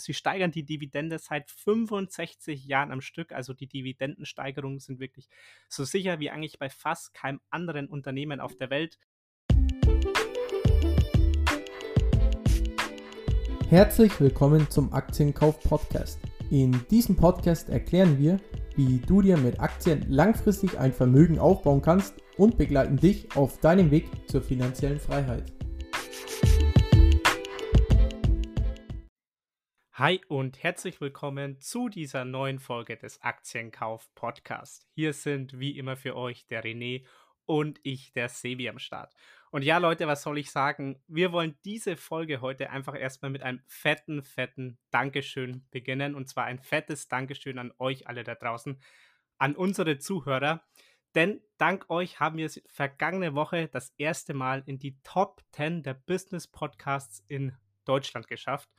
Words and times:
sie 0.00 0.14
steigern 0.14 0.50
die 0.50 0.64
Dividende 0.64 1.18
seit 1.18 1.50
65 1.50 2.64
Jahren 2.64 2.92
am 2.92 3.00
Stück. 3.00 3.32
Also 3.32 3.54
die 3.54 3.66
Dividendensteigerungen 3.66 4.80
sind 4.80 4.98
wirklich 4.98 5.28
so 5.68 5.84
sicher 5.84 6.20
wie 6.20 6.30
eigentlich 6.30 6.58
bei 6.58 6.68
fast 6.70 7.14
keinem 7.14 7.40
anderen 7.50 7.88
Unternehmen 7.88 8.40
auf 8.40 8.56
der 8.56 8.70
Welt. 8.70 8.98
Herzlich 13.68 14.20
willkommen 14.20 14.68
zum 14.68 14.92
Aktienkauf 14.92 15.60
Podcast. 15.60 16.18
In 16.50 16.84
diesem 16.90 17.14
Podcast 17.14 17.68
erklären 17.68 18.18
wir, 18.18 18.40
wie 18.74 18.98
du 18.98 19.22
dir 19.22 19.36
mit 19.36 19.60
Aktien 19.60 20.04
langfristig 20.08 20.76
ein 20.76 20.92
Vermögen 20.92 21.38
aufbauen 21.38 21.80
kannst 21.80 22.14
und 22.36 22.58
begleiten 22.58 22.96
dich 22.96 23.36
auf 23.36 23.58
deinem 23.58 23.92
Weg 23.92 24.08
zur 24.26 24.42
finanziellen 24.42 24.98
Freiheit. 24.98 25.52
Hi 30.00 30.18
und 30.28 30.62
herzlich 30.62 31.02
willkommen 31.02 31.60
zu 31.60 31.90
dieser 31.90 32.24
neuen 32.24 32.58
Folge 32.58 32.96
des 32.96 33.20
Aktienkauf 33.20 34.08
Podcast. 34.14 34.86
Hier 34.94 35.12
sind 35.12 35.60
wie 35.60 35.76
immer 35.76 35.94
für 35.94 36.16
euch 36.16 36.46
der 36.46 36.64
René 36.64 37.04
und 37.44 37.80
ich, 37.82 38.14
der 38.14 38.30
Sebi 38.30 38.70
am 38.70 38.78
Start. 38.78 39.12
Und 39.50 39.60
ja, 39.60 39.76
Leute, 39.76 40.06
was 40.06 40.22
soll 40.22 40.38
ich 40.38 40.50
sagen? 40.50 41.02
Wir 41.06 41.32
wollen 41.32 41.58
diese 41.66 41.98
Folge 41.98 42.40
heute 42.40 42.70
einfach 42.70 42.98
erstmal 42.98 43.30
mit 43.30 43.42
einem 43.42 43.60
fetten, 43.66 44.22
fetten 44.22 44.78
Dankeschön 44.90 45.66
beginnen. 45.70 46.14
Und 46.14 46.30
zwar 46.30 46.44
ein 46.46 46.60
fettes 46.60 47.08
Dankeschön 47.08 47.58
an 47.58 47.70
euch 47.76 48.08
alle 48.08 48.24
da 48.24 48.34
draußen, 48.34 48.80
an 49.36 49.54
unsere 49.54 49.98
Zuhörer. 49.98 50.64
Denn 51.14 51.42
dank 51.58 51.90
euch 51.90 52.20
haben 52.20 52.38
wir 52.38 52.50
vergangene 52.68 53.34
Woche 53.34 53.68
das 53.68 53.92
erste 53.98 54.32
Mal 54.32 54.62
in 54.64 54.78
die 54.78 54.98
Top 55.02 55.42
10 55.52 55.82
der 55.82 55.92
Business 55.92 56.46
Podcasts 56.46 57.22
in 57.28 57.54
Deutschland 57.84 58.28
geschafft. 58.28 58.70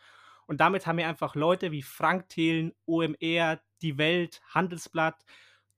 Und 0.51 0.57
damit 0.57 0.85
haben 0.85 0.97
wir 0.97 1.07
einfach 1.07 1.33
Leute 1.33 1.71
wie 1.71 1.81
Frank 1.81 2.27
Thelen, 2.27 2.73
OMR, 2.85 3.61
Die 3.81 3.97
Welt, 3.97 4.41
Handelsblatt, 4.49 5.23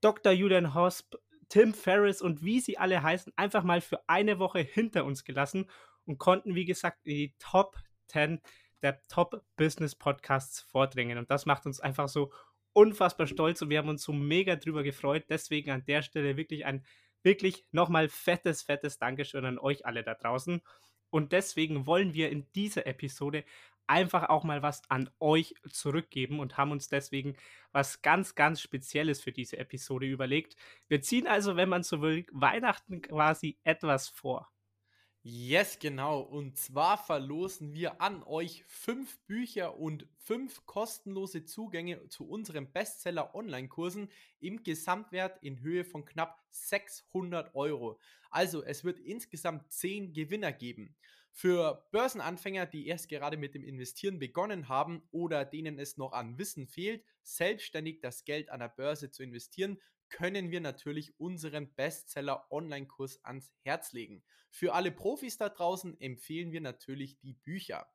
Dr. 0.02 0.34
Julian 0.34 0.74
Hosp, 0.74 1.14
Tim 1.48 1.76
Ferriss 1.76 2.24
und 2.24 2.44
wie 2.44 2.60
sie 2.60 2.80
alle 2.80 3.04
heißen, 3.04 3.34
einfach 3.36 3.64
mal 3.64 3.82
für 3.82 4.00
eine 4.10 4.40
Woche 4.40 4.62
hinter 4.62 5.06
uns 5.06 5.26
gelassen 5.26 5.70
und 6.08 6.18
konnten, 6.18 6.56
wie 6.56 6.66
gesagt, 6.66 7.06
in 7.06 7.14
die 7.14 7.36
Top 7.38 7.78
10 8.08 8.42
der 8.82 9.00
Top 9.10 9.46
Business 9.58 9.94
Podcasts 9.94 10.62
vordringen. 10.62 11.20
Und 11.20 11.30
das 11.30 11.46
macht 11.46 11.68
uns 11.68 11.80
einfach 11.80 12.10
so 12.10 12.32
unfassbar 12.74 13.28
stolz 13.28 13.62
und 13.62 13.70
wir 13.70 13.78
haben 13.78 13.90
uns 13.90 14.02
so 14.02 14.12
mega 14.12 14.56
drüber 14.56 14.82
gefreut. 14.82 15.26
Deswegen 15.30 15.70
an 15.70 15.86
der 15.86 16.02
Stelle 16.02 16.36
wirklich 16.36 16.66
ein 16.66 16.84
wirklich 17.22 17.64
nochmal 17.72 18.10
fettes, 18.10 18.64
fettes 18.64 18.98
Dankeschön 18.98 19.46
an 19.46 19.60
euch 19.60 19.86
alle 19.86 20.02
da 20.02 20.16
draußen. 20.16 20.64
Und 21.14 21.32
deswegen 21.32 21.86
wollen 21.86 22.16
wir 22.16 22.32
in 22.32 22.52
dieser 22.54 22.88
Episode 22.88 23.46
einfach 23.86 24.30
auch 24.30 24.44
mal 24.44 24.64
was 24.64 24.82
an 24.90 25.12
euch 25.20 25.54
zurückgeben 25.70 26.40
und 26.40 26.58
haben 26.58 26.72
uns 26.72 26.88
deswegen 26.88 27.36
was 27.72 28.02
ganz, 28.02 28.34
ganz 28.34 28.62
Spezielles 28.62 29.22
für 29.22 29.32
diese 29.32 29.58
Episode 29.58 30.08
überlegt. 30.08 30.56
Wir 30.88 31.04
ziehen 31.04 31.28
also, 31.28 31.56
wenn 31.56 31.70
man 31.70 31.84
so 31.84 32.02
will, 32.02 32.26
Weihnachten 32.32 33.04
quasi 33.04 33.60
etwas 33.64 34.10
vor. 34.10 34.50
Yes, 35.22 35.78
genau. 35.78 36.20
Und 36.20 36.58
zwar 36.58 36.98
verlosen 36.98 37.74
wir 37.74 38.02
an 38.02 38.24
euch 38.24 38.66
fünf 38.68 39.20
Bücher 39.28 39.78
und 39.78 40.08
fünf 40.18 40.66
kostenlose 40.66 41.46
Zugänge 41.46 42.10
zu 42.10 42.28
unseren 42.28 42.72
Bestseller-Online-Kursen 42.72 44.10
im 44.40 44.64
Gesamtwert 44.64 45.38
in 45.44 45.62
Höhe 45.62 45.86
von 45.86 46.06
knapp 46.06 46.44
600 46.50 47.54
Euro. 47.56 48.00
Also 48.34 48.64
es 48.64 48.84
wird 48.84 49.00
insgesamt 49.00 49.72
zehn 49.72 50.12
Gewinner 50.12 50.52
geben. 50.52 50.96
Für 51.32 51.88
Börsenanfänger, 51.92 52.66
die 52.66 52.88
erst 52.88 53.08
gerade 53.10 53.38
mit 53.38 53.54
dem 53.54 53.64
Investieren 53.64 54.18
begonnen 54.18 54.70
haben 54.70 55.04
oder 55.12 55.46
denen 55.46 55.78
es 55.78 55.98
noch 55.98 56.14
an 56.14 56.40
Wissen 56.40 56.68
fehlt, 56.68 57.06
selbstständig 57.22 58.02
das 58.02 58.26
Geld 58.26 58.50
an 58.50 58.60
der 58.60 58.70
Börse 58.70 59.12
zu 59.12 59.22
investieren, 59.22 59.80
können 60.10 60.50
wir 60.50 60.62
natürlich 60.62 61.20
unseren 61.20 61.74
Bestseller 61.76 62.46
Online-Kurs 62.52 63.24
ans 63.24 63.52
Herz 63.62 63.94
legen. 63.94 64.24
Für 64.50 64.74
alle 64.74 64.92
Profis 64.92 65.38
da 65.38 65.50
draußen 65.50 66.00
empfehlen 66.02 66.52
wir 66.52 66.62
natürlich 66.62 67.20
die 67.20 67.34
Bücher. 67.34 67.88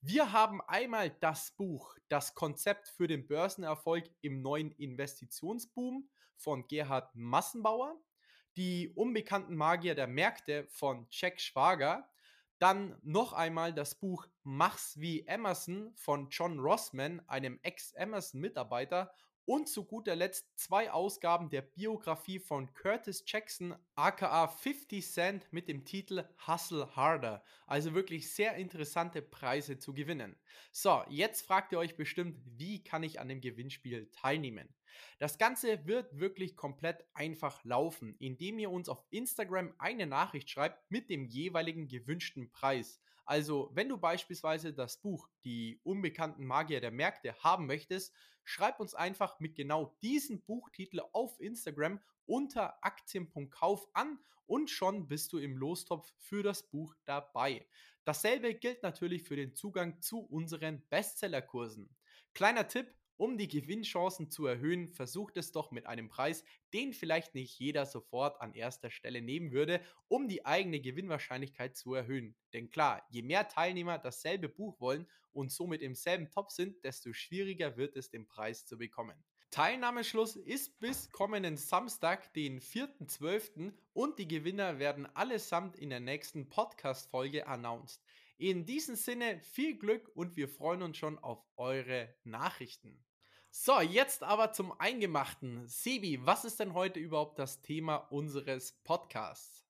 Wir 0.00 0.32
haben 0.32 0.62
einmal 0.62 1.10
das 1.20 1.52
Buch 1.52 1.96
Das 2.08 2.34
Konzept 2.34 2.88
für 2.88 3.08
den 3.08 3.26
Börsenerfolg 3.26 4.10
im 4.22 4.40
neuen 4.40 4.72
Investitionsboom 4.72 6.08
von 6.36 6.66
Gerhard 6.66 7.14
Massenbauer, 7.14 8.02
die 8.56 8.92
unbekannten 8.94 9.56
Magier 9.56 9.94
der 9.94 10.06
Märkte 10.06 10.66
von 10.70 11.06
Jack 11.10 11.40
Schwager, 11.40 12.08
dann 12.58 12.96
noch 13.02 13.32
einmal 13.32 13.74
das 13.74 13.96
Buch 13.96 14.26
Mach's 14.44 15.00
wie 15.00 15.26
Emerson 15.26 15.92
von 15.96 16.28
John 16.30 16.60
Rossman, 16.60 17.20
einem 17.28 17.58
Ex-Emerson-Mitarbeiter. 17.62 19.12
Und 19.44 19.68
zu 19.68 19.84
guter 19.84 20.14
Letzt 20.14 20.56
zwei 20.56 20.92
Ausgaben 20.92 21.50
der 21.50 21.62
Biografie 21.62 22.38
von 22.38 22.72
Curtis 22.74 23.24
Jackson, 23.26 23.74
aka 23.96 24.46
50 24.46 25.04
Cent, 25.04 25.52
mit 25.52 25.68
dem 25.68 25.84
Titel 25.84 26.24
Hustle 26.46 26.94
Harder. 26.94 27.42
Also 27.66 27.92
wirklich 27.92 28.32
sehr 28.32 28.54
interessante 28.54 29.20
Preise 29.20 29.78
zu 29.78 29.94
gewinnen. 29.94 30.36
So, 30.70 31.02
jetzt 31.08 31.42
fragt 31.42 31.72
ihr 31.72 31.78
euch 31.78 31.96
bestimmt, 31.96 32.38
wie 32.44 32.84
kann 32.84 33.02
ich 33.02 33.18
an 33.18 33.28
dem 33.28 33.40
Gewinnspiel 33.40 34.08
teilnehmen? 34.12 34.68
Das 35.18 35.38
Ganze 35.38 35.86
wird 35.86 36.18
wirklich 36.18 36.56
komplett 36.56 37.04
einfach 37.14 37.64
laufen, 37.64 38.14
indem 38.18 38.58
ihr 38.58 38.70
uns 38.70 38.88
auf 38.88 39.04
Instagram 39.10 39.74
eine 39.78 40.06
Nachricht 40.06 40.50
schreibt 40.50 40.90
mit 40.90 41.10
dem 41.10 41.24
jeweiligen 41.24 41.88
gewünschten 41.88 42.50
Preis. 42.50 43.00
Also, 43.32 43.70
wenn 43.72 43.88
du 43.88 43.96
beispielsweise 43.96 44.74
das 44.74 45.00
Buch 45.00 45.26
Die 45.42 45.80
unbekannten 45.84 46.44
Magier 46.44 46.82
der 46.82 46.90
Märkte 46.90 47.34
haben 47.38 47.64
möchtest, 47.64 48.12
schreib 48.44 48.78
uns 48.78 48.94
einfach 48.94 49.40
mit 49.40 49.54
genau 49.54 49.96
diesem 50.02 50.42
Buchtitel 50.42 51.00
auf 51.14 51.40
Instagram 51.40 51.98
unter 52.26 52.84
aktien.kauf 52.84 53.88
an 53.94 54.18
und 54.44 54.68
schon 54.68 55.08
bist 55.08 55.32
du 55.32 55.38
im 55.38 55.56
Lostopf 55.56 56.12
für 56.18 56.42
das 56.42 56.68
Buch 56.68 56.94
dabei. 57.06 57.66
Dasselbe 58.04 58.54
gilt 58.54 58.82
natürlich 58.82 59.22
für 59.22 59.36
den 59.36 59.54
Zugang 59.54 60.02
zu 60.02 60.18
unseren 60.20 60.86
Bestsellerkursen. 60.90 61.88
Kleiner 62.34 62.68
Tipp, 62.68 62.94
um 63.22 63.38
die 63.38 63.46
Gewinnchancen 63.46 64.30
zu 64.32 64.46
erhöhen, 64.46 64.88
versucht 64.88 65.36
es 65.36 65.52
doch 65.52 65.70
mit 65.70 65.86
einem 65.86 66.08
Preis, 66.08 66.42
den 66.74 66.92
vielleicht 66.92 67.36
nicht 67.36 67.56
jeder 67.56 67.86
sofort 67.86 68.40
an 68.40 68.52
erster 68.52 68.90
Stelle 68.90 69.22
nehmen 69.22 69.52
würde, 69.52 69.80
um 70.08 70.26
die 70.26 70.44
eigene 70.44 70.80
Gewinnwahrscheinlichkeit 70.80 71.76
zu 71.76 71.94
erhöhen. 71.94 72.34
Denn 72.52 72.68
klar, 72.68 73.06
je 73.10 73.22
mehr 73.22 73.46
Teilnehmer 73.46 73.98
dasselbe 73.98 74.48
Buch 74.48 74.80
wollen 74.80 75.06
und 75.30 75.52
somit 75.52 75.82
im 75.82 75.94
selben 75.94 76.30
Top 76.30 76.50
sind, 76.50 76.82
desto 76.82 77.12
schwieriger 77.12 77.76
wird 77.76 77.94
es, 77.94 78.10
den 78.10 78.26
Preis 78.26 78.66
zu 78.66 78.76
bekommen. 78.76 79.22
Teilnahmeschluss 79.52 80.34
ist 80.34 80.80
bis 80.80 81.12
kommenden 81.12 81.56
Samstag, 81.56 82.34
den 82.34 82.60
4.12. 82.60 83.72
und 83.92 84.18
die 84.18 84.26
Gewinner 84.26 84.80
werden 84.80 85.06
allesamt 85.14 85.76
in 85.76 85.90
der 85.90 86.00
nächsten 86.00 86.48
Podcast-Folge 86.48 87.46
announced. 87.46 88.02
In 88.36 88.66
diesem 88.66 88.96
Sinne 88.96 89.38
viel 89.42 89.78
Glück 89.78 90.10
und 90.16 90.34
wir 90.34 90.48
freuen 90.48 90.82
uns 90.82 90.96
schon 90.96 91.20
auf 91.20 91.46
eure 91.56 92.12
Nachrichten. 92.24 92.98
So, 93.54 93.82
jetzt 93.82 94.22
aber 94.22 94.52
zum 94.52 94.72
Eingemachten. 94.80 95.68
Sebi, 95.68 96.24
was 96.24 96.46
ist 96.46 96.58
denn 96.58 96.72
heute 96.72 96.98
überhaupt 96.98 97.38
das 97.38 97.60
Thema 97.60 97.96
unseres 97.96 98.72
Podcasts? 98.82 99.66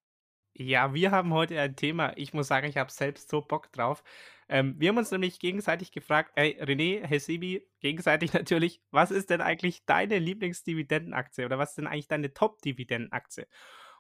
Ja, 0.54 0.94
wir 0.94 1.10
haben 1.10 1.34
heute 1.34 1.60
ein 1.60 1.75
Thema. 1.75 2.16
Ich 2.16 2.32
muss 2.32 2.47
sagen, 2.47 2.69
ich 2.69 2.76
habe 2.76 2.92
selbst 2.92 3.28
so 3.28 3.41
Bock 3.41 3.72
drauf. 3.72 4.04
Ähm, 4.48 4.76
wir 4.78 4.91
haben 4.91 4.98
uns 4.98 5.10
nämlich 5.10 5.41
gegenseitig 5.41 5.91
gefragt, 5.91 6.31
hey 6.37 6.56
René, 6.62 7.04
hey 7.04 7.19
Sebi, 7.19 7.66
gegenseitig 7.81 8.32
natürlich, 8.34 8.81
was 8.92 9.10
ist 9.10 9.31
denn 9.31 9.41
eigentlich 9.41 9.84
deine 9.84 10.21
Lieblingsdividendenaktie 10.21 11.44
oder 11.44 11.59
was 11.59 11.71
ist 11.71 11.78
denn 11.78 11.88
eigentlich 11.88 12.06
deine 12.06 12.32
Top-Dividendenaktie? 12.32 13.48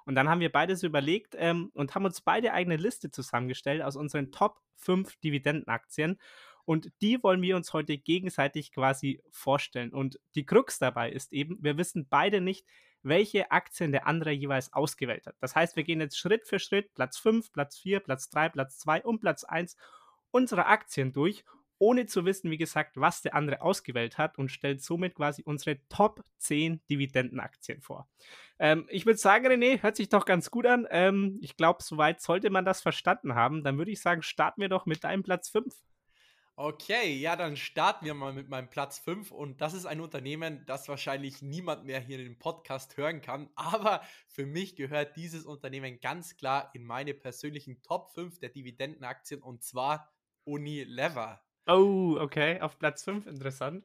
Und 0.04 0.14
dann 0.14 0.28
haben 0.28 0.40
wir 0.40 0.52
beides 0.52 0.84
überlegt 0.84 1.34
ähm, 1.36 1.72
und 1.74 1.96
haben 1.96 2.04
uns 2.04 2.20
beide 2.20 2.52
eigene 2.52 2.76
Liste 2.76 3.10
zusammengestellt 3.10 3.82
aus 3.82 3.96
unseren 3.96 4.30
Top 4.30 4.60
5 4.76 5.16
Dividendenaktien. 5.16 6.20
Und 6.64 6.92
die 7.00 7.22
wollen 7.22 7.42
wir 7.42 7.56
uns 7.56 7.72
heute 7.72 7.98
gegenseitig 7.98 8.72
quasi 8.72 9.20
vorstellen. 9.30 9.92
Und 9.92 10.20
die 10.34 10.46
Krux 10.46 10.78
dabei 10.78 11.10
ist 11.10 11.32
eben, 11.32 11.58
wir 11.60 11.76
wissen 11.76 12.06
beide 12.08 12.40
nicht, 12.40 12.66
welche 13.02 13.50
Aktien 13.50 13.92
der 13.92 14.06
andere 14.06 14.30
jeweils 14.30 14.72
ausgewählt 14.72 15.26
hat. 15.26 15.34
Das 15.40 15.56
heißt, 15.56 15.76
wir 15.76 15.82
gehen 15.82 16.00
jetzt 16.00 16.18
Schritt 16.18 16.46
für 16.46 16.58
Schritt 16.58 16.94
Platz 16.94 17.18
5, 17.18 17.52
Platz 17.52 17.78
4, 17.78 18.00
Platz 18.00 18.30
3, 18.30 18.50
Platz 18.50 18.78
2 18.78 19.02
und 19.02 19.20
Platz 19.20 19.44
1 19.44 19.76
unserer 20.30 20.68
Aktien 20.68 21.12
durch, 21.12 21.44
ohne 21.78 22.06
zu 22.06 22.24
wissen, 22.24 22.50
wie 22.52 22.58
gesagt, 22.58 22.92
was 23.00 23.22
der 23.22 23.34
andere 23.34 23.60
ausgewählt 23.60 24.16
hat 24.16 24.38
und 24.38 24.50
stellt 24.50 24.82
somit 24.82 25.16
quasi 25.16 25.42
unsere 25.42 25.80
Top 25.88 26.24
10 26.38 26.80
Dividendenaktien 26.88 27.80
vor. 27.80 28.08
Ähm, 28.60 28.86
ich 28.88 29.04
würde 29.04 29.18
sagen, 29.18 29.48
René, 29.48 29.82
hört 29.82 29.96
sich 29.96 30.08
doch 30.08 30.24
ganz 30.24 30.52
gut 30.52 30.64
an. 30.64 30.86
Ähm, 30.90 31.38
ich 31.42 31.56
glaube, 31.56 31.82
soweit 31.82 32.20
sollte 32.20 32.50
man 32.50 32.64
das 32.64 32.80
verstanden 32.80 33.34
haben. 33.34 33.64
Dann 33.64 33.78
würde 33.78 33.90
ich 33.90 34.00
sagen, 34.00 34.22
starten 34.22 34.60
wir 34.60 34.68
doch 34.68 34.86
mit 34.86 35.02
deinem 35.02 35.24
Platz 35.24 35.48
5. 35.48 35.74
Okay, 36.56 37.14
ja, 37.16 37.34
dann 37.34 37.56
starten 37.56 38.04
wir 38.04 38.12
mal 38.12 38.34
mit 38.34 38.50
meinem 38.50 38.68
Platz 38.68 38.98
5 38.98 39.30
und 39.32 39.62
das 39.62 39.72
ist 39.72 39.86
ein 39.86 40.00
Unternehmen, 40.02 40.66
das 40.66 40.86
wahrscheinlich 40.86 41.40
niemand 41.40 41.84
mehr 41.86 41.98
hier 41.98 42.18
in 42.18 42.24
dem 42.24 42.38
Podcast 42.38 42.98
hören 42.98 43.22
kann, 43.22 43.48
aber 43.54 44.02
für 44.28 44.44
mich 44.44 44.76
gehört 44.76 45.16
dieses 45.16 45.46
Unternehmen 45.46 45.98
ganz 46.00 46.36
klar 46.36 46.70
in 46.74 46.84
meine 46.84 47.14
persönlichen 47.14 47.80
Top 47.82 48.10
5 48.12 48.38
der 48.38 48.50
Dividendenaktien 48.50 49.42
und 49.42 49.62
zwar 49.62 50.12
Unilever. 50.44 51.42
Oh, 51.66 52.16
okay, 52.20 52.60
auf 52.60 52.78
Platz 52.78 53.02
5, 53.04 53.26
interessant. 53.26 53.84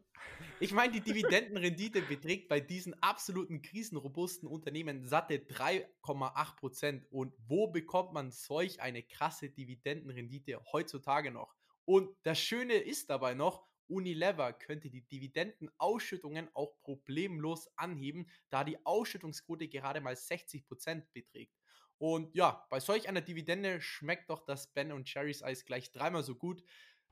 Ich 0.59 0.73
meine, 0.73 0.91
die 0.91 1.01
Dividendenrendite 1.01 2.01
beträgt 2.01 2.49
bei 2.49 2.59
diesen 2.59 3.01
absoluten 3.01 3.61
krisenrobusten 3.61 4.47
Unternehmen 4.49 5.05
satte 5.05 5.35
3,8%. 5.37 7.05
Und 7.11 7.33
wo 7.47 7.67
bekommt 7.67 8.13
man 8.13 8.31
solch 8.31 8.81
eine 8.81 9.03
krasse 9.03 9.49
Dividendenrendite 9.51 10.59
heutzutage 10.71 11.31
noch? 11.31 11.55
Und 11.87 12.15
das 12.23 12.39
Schöne 12.39 12.73
ist 12.73 13.09
dabei 13.09 13.33
noch, 13.33 13.65
Unilever 13.87 14.51
könnte 14.51 14.89
die 14.89 15.03
Dividendenausschüttungen 15.03 16.49
auch 16.53 16.77
problemlos 16.81 17.69
anheben, 17.77 18.29
da 18.49 18.65
die 18.65 18.85
Ausschüttungsquote 18.85 19.69
gerade 19.69 20.01
mal 20.01 20.13
60% 20.13 21.05
beträgt. 21.13 21.53
Und 21.97 22.35
ja, 22.35 22.67
bei 22.69 22.81
solch 22.81 23.07
einer 23.07 23.21
Dividende 23.21 23.79
schmeckt 23.79 24.29
doch 24.29 24.45
das 24.45 24.67
Ben 24.73 25.03
Cherries 25.05 25.41
Eis 25.41 25.65
gleich 25.65 25.91
dreimal 25.91 26.23
so 26.23 26.35
gut 26.35 26.61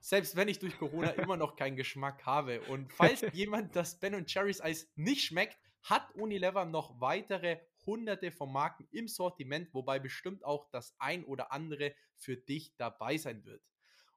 selbst 0.05 0.35
wenn 0.35 0.47
ich 0.47 0.59
durch 0.59 0.77
Corona 0.77 1.09
immer 1.21 1.37
noch 1.37 1.55
keinen 1.55 1.75
Geschmack 1.75 2.25
habe. 2.25 2.61
Und 2.61 2.93
falls 2.93 3.25
jemand 3.33 3.75
das 3.75 3.99
Ben 3.99 4.25
Cherries 4.25 4.61
Eis 4.61 4.91
nicht 4.95 5.23
schmeckt, 5.23 5.57
hat 5.81 6.13
Unilever 6.15 6.65
noch 6.65 6.99
weitere 6.99 7.59
hunderte 7.85 8.31
von 8.31 8.51
Marken 8.51 8.87
im 8.91 9.07
Sortiment, 9.07 9.73
wobei 9.73 9.99
bestimmt 9.99 10.43
auch 10.43 10.69
das 10.71 10.95
ein 10.97 11.23
oder 11.23 11.51
andere 11.51 11.93
für 12.15 12.37
dich 12.37 12.75
dabei 12.77 13.17
sein 13.17 13.45
wird. 13.45 13.61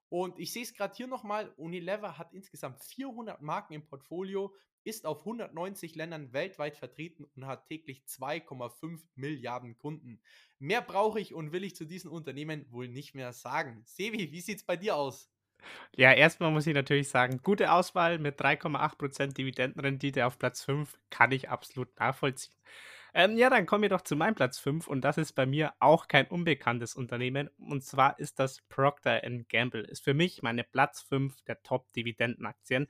Und 0.09 0.39
ich 0.39 0.51
sehe 0.51 0.63
es 0.63 0.73
gerade 0.73 0.95
hier 0.95 1.07
nochmal, 1.07 1.53
Unilever 1.57 2.17
hat 2.17 2.33
insgesamt 2.33 2.83
400 2.83 3.41
Marken 3.41 3.73
im 3.73 3.85
Portfolio, 3.85 4.53
ist 4.83 5.05
auf 5.05 5.19
190 5.19 5.95
Ländern 5.95 6.33
weltweit 6.33 6.77
vertreten 6.77 7.25
und 7.35 7.45
hat 7.45 7.67
täglich 7.67 8.03
2,5 8.07 9.01
Milliarden 9.15 9.77
Kunden. 9.77 10.21
Mehr 10.57 10.81
brauche 10.81 11.19
ich 11.19 11.33
und 11.33 11.51
will 11.51 11.63
ich 11.63 11.75
zu 11.75 11.85
diesen 11.85 12.09
Unternehmen 12.09 12.65
wohl 12.71 12.87
nicht 12.87 13.13
mehr 13.13 13.33
sagen. 13.33 13.83
Sevi, 13.85 14.31
wie 14.31 14.41
sieht 14.41 14.57
es 14.57 14.65
bei 14.65 14.77
dir 14.77 14.95
aus? 14.95 15.29
Ja, 15.95 16.13
erstmal 16.13 16.51
muss 16.51 16.67
ich 16.67 16.73
natürlich 16.73 17.09
sagen, 17.09 17.41
gute 17.43 17.71
Auswahl 17.71 18.17
mit 18.17 18.39
3,8% 18.39 19.33
Dividendenrendite 19.33 20.25
auf 20.25 20.39
Platz 20.39 20.63
5 20.63 20.97
kann 21.09 21.31
ich 21.31 21.49
absolut 21.49 21.99
nachvollziehen. 21.99 22.55
Ähm, 23.13 23.37
ja, 23.37 23.49
dann 23.49 23.65
kommen 23.65 23.81
wir 23.83 23.89
doch 23.89 24.01
zu 24.01 24.15
meinem 24.15 24.35
Platz 24.35 24.59
5 24.59 24.87
und 24.87 25.01
das 25.01 25.17
ist 25.17 25.33
bei 25.33 25.45
mir 25.45 25.73
auch 25.79 26.07
kein 26.07 26.27
unbekanntes 26.27 26.95
Unternehmen 26.95 27.49
und 27.57 27.83
zwar 27.83 28.19
ist 28.19 28.39
das 28.39 28.61
Procter 28.69 29.21
Gamble. 29.49 29.81
Ist 29.81 30.03
für 30.03 30.13
mich 30.13 30.41
meine 30.43 30.63
Platz 30.63 31.01
5 31.01 31.41
der 31.43 31.61
Top-Dividendenaktien 31.63 32.87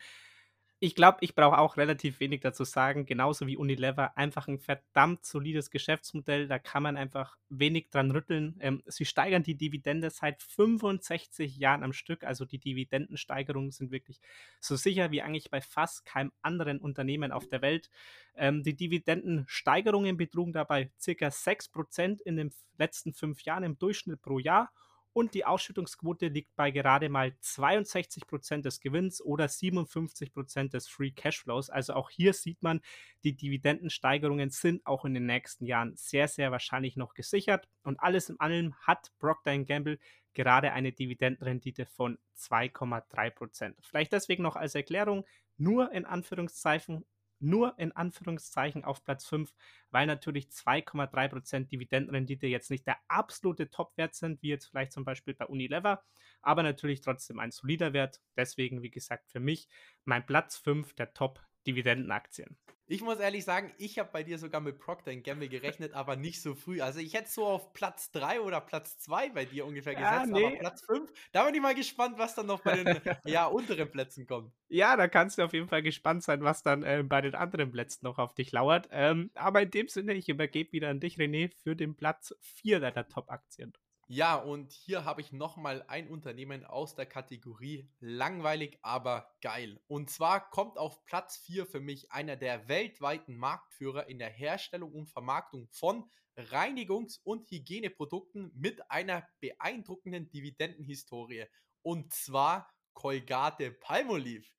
ich 0.81 0.95
glaube, 0.95 1.17
ich 1.21 1.35
brauche 1.35 1.57
auch 1.57 1.75
relativ 1.75 2.21
wenig 2.21 2.39
dazu 2.39 2.63
sagen, 2.63 3.05
genauso 3.05 3.47
wie 3.47 3.57
Unilever. 3.57 4.17
Einfach 4.17 4.47
ein 4.47 4.59
verdammt 4.59 5.25
solides 5.25 5.71
Geschäftsmodell, 5.71 6.47
da 6.47 6.57
kann 6.57 6.83
man 6.83 6.95
einfach 6.95 7.35
wenig 7.49 7.89
dran 7.89 8.11
rütteln. 8.11 8.55
Ähm, 8.61 8.81
sie 8.85 9.03
steigern 9.03 9.43
die 9.43 9.55
Dividende 9.55 10.09
seit 10.09 10.41
65 10.41 11.57
Jahren 11.57 11.83
am 11.83 11.91
Stück, 11.91 12.23
also 12.23 12.45
die 12.45 12.59
Dividendensteigerungen 12.59 13.71
sind 13.71 13.91
wirklich 13.91 14.21
so 14.61 14.77
sicher 14.77 15.11
wie 15.11 15.21
eigentlich 15.21 15.51
bei 15.51 15.59
fast 15.59 16.05
keinem 16.05 16.31
anderen 16.41 16.79
Unternehmen 16.79 17.33
auf 17.33 17.49
der 17.49 17.61
Welt. 17.61 17.89
Ähm, 18.35 18.63
die 18.63 18.75
Dividendensteigerungen 18.75 20.15
betrugen 20.15 20.53
dabei 20.53 20.91
circa 20.97 21.27
6% 21.27 22.21
in 22.21 22.37
den 22.37 22.53
letzten 22.77 23.13
fünf 23.13 23.41
Jahren 23.43 23.63
im 23.63 23.77
Durchschnitt 23.77 24.21
pro 24.21 24.39
Jahr 24.39 24.71
und 25.13 25.33
die 25.33 25.45
Ausschüttungsquote 25.45 26.27
liegt 26.27 26.55
bei 26.55 26.71
gerade 26.71 27.09
mal 27.09 27.33
62% 27.41 28.61
des 28.61 28.79
Gewinns 28.79 29.21
oder 29.21 29.45
57% 29.45 30.69
des 30.69 30.87
Free 30.87 31.11
Cashflows. 31.11 31.69
Also 31.69 31.93
auch 31.93 32.09
hier 32.09 32.33
sieht 32.33 32.61
man, 32.61 32.81
die 33.23 33.35
Dividendensteigerungen 33.35 34.49
sind 34.49 34.85
auch 34.85 35.05
in 35.05 35.13
den 35.13 35.25
nächsten 35.25 35.65
Jahren 35.65 35.95
sehr, 35.95 36.27
sehr 36.27 36.51
wahrscheinlich 36.51 36.95
noch 36.95 37.13
gesichert. 37.13 37.67
Und 37.83 37.99
alles 37.99 38.29
in 38.29 38.39
allem 38.39 38.75
hat 38.81 39.11
Procter 39.19 39.57
Gamble 39.59 39.99
gerade 40.33 40.71
eine 40.71 40.91
Dividendenrendite 40.91 41.85
von 41.85 42.17
2,3%. 42.37 43.73
Vielleicht 43.81 44.13
deswegen 44.13 44.43
noch 44.43 44.55
als 44.55 44.75
Erklärung, 44.75 45.25
nur 45.57 45.91
in 45.91 46.05
Anführungszeichen 46.05 47.05
nur 47.39 47.77
in 47.79 47.91
Anführungszeichen 47.91 48.83
auf 48.83 49.03
Platz 49.03 49.25
5, 49.27 49.53
weil 49.91 50.07
natürlich 50.07 50.49
2,3% 50.49 51.69
Dividendenrendite 51.69 52.47
jetzt 52.47 52.71
nicht 52.71 52.87
der 52.87 52.97
absolute 53.07 53.69
Topwert 53.69 54.15
sind, 54.15 54.41
wie 54.41 54.49
jetzt 54.49 54.67
vielleicht 54.67 54.91
zum 54.91 55.05
Beispiel 55.05 55.33
bei 55.33 55.45
Unilever, 55.45 56.03
aber 56.41 56.63
natürlich 56.63 57.01
trotzdem 57.01 57.39
ein 57.39 57.51
solider 57.51 57.93
Wert. 57.93 58.21
Deswegen, 58.37 58.81
wie 58.81 58.91
gesagt, 58.91 59.29
für 59.29 59.39
mich 59.39 59.67
mein 60.05 60.25
Platz 60.25 60.57
5 60.57 60.93
der 60.93 61.13
Top-Dividendenaktien. 61.59 62.57
Ich 62.91 63.01
muss 63.03 63.19
ehrlich 63.19 63.45
sagen, 63.45 63.71
ich 63.77 63.99
habe 63.99 64.09
bei 64.11 64.23
dir 64.23 64.39
sogar 64.39 64.61
mit 64.61 64.79
Procter 64.79 65.15
Gamble 65.15 65.47
gerechnet, 65.47 65.93
aber 65.93 66.15
nicht 66.15 66.41
so 66.41 66.55
früh. 66.55 66.81
Also 66.81 66.99
ich 66.99 67.13
hätte 67.13 67.29
so 67.29 67.45
auf 67.45 67.71
Platz 67.71 68.09
3 68.13 68.41
oder 68.41 68.61
Platz 68.61 68.97
2 68.97 69.29
bei 69.29 69.45
dir 69.45 69.67
ungefähr 69.67 69.93
gesetzt, 69.93 70.11
ja, 70.11 70.25
nee. 70.25 70.43
aber 70.43 70.55
Platz 70.55 70.85
5, 70.87 71.11
da 71.31 71.45
bin 71.45 71.53
ich 71.53 71.61
mal 71.61 71.75
gespannt, 71.75 72.17
was 72.17 72.33
dann 72.33 72.47
noch 72.47 72.61
bei 72.61 72.83
den 72.83 72.87
ja, 73.25 73.45
unteren 73.45 73.91
Plätzen 73.91 74.25
kommt. 74.25 74.51
Ja, 74.69 74.97
da 74.97 75.07
kannst 75.07 75.37
du 75.37 75.43
auf 75.43 75.53
jeden 75.53 75.67
Fall 75.67 75.83
gespannt 75.83 76.23
sein, 76.23 76.43
was 76.43 76.63
dann 76.63 76.81
äh, 76.81 77.03
bei 77.05 77.21
den 77.21 77.35
anderen 77.35 77.71
Plätzen 77.71 78.05
noch 78.05 78.17
auf 78.17 78.33
dich 78.33 78.51
lauert. 78.51 78.89
Ähm, 78.91 79.29
aber 79.35 79.61
in 79.61 79.69
dem 79.69 79.87
Sinne, 79.87 80.15
ich 80.15 80.27
übergebe 80.27 80.71
wieder 80.71 80.89
an 80.89 80.99
dich, 80.99 81.17
René, 81.17 81.51
für 81.61 81.75
den 81.75 81.95
Platz 81.95 82.35
4 82.41 82.79
deiner 82.79 83.07
Top-Aktien. 83.07 83.71
Ja, 84.11 84.37
und 84.37 84.71
hier 84.71 85.05
habe 85.05 85.21
ich 85.21 85.31
nochmal 85.31 85.85
ein 85.87 86.07
Unternehmen 86.07 86.65
aus 86.65 86.95
der 86.95 87.05
Kategorie 87.05 87.87
langweilig, 87.99 88.79
aber 88.81 89.29
geil. 89.39 89.79
Und 89.85 90.09
zwar 90.09 90.49
kommt 90.49 90.79
auf 90.79 91.05
Platz 91.05 91.37
4 91.37 91.67
für 91.67 91.79
mich 91.79 92.11
einer 92.11 92.35
der 92.35 92.67
weltweiten 92.67 93.35
Marktführer 93.35 94.09
in 94.09 94.17
der 94.17 94.31
Herstellung 94.31 94.93
und 94.93 95.11
Vermarktung 95.11 95.67
von 95.69 96.09
Reinigungs- 96.35 97.19
und 97.23 97.51
Hygieneprodukten 97.51 98.51
mit 98.55 98.89
einer 98.89 99.27
beeindruckenden 99.41 100.31
Dividendenhistorie. 100.31 101.45
Und 101.83 102.11
zwar 102.11 102.67
Colgate 102.93 103.69
Palmolive. 103.79 104.49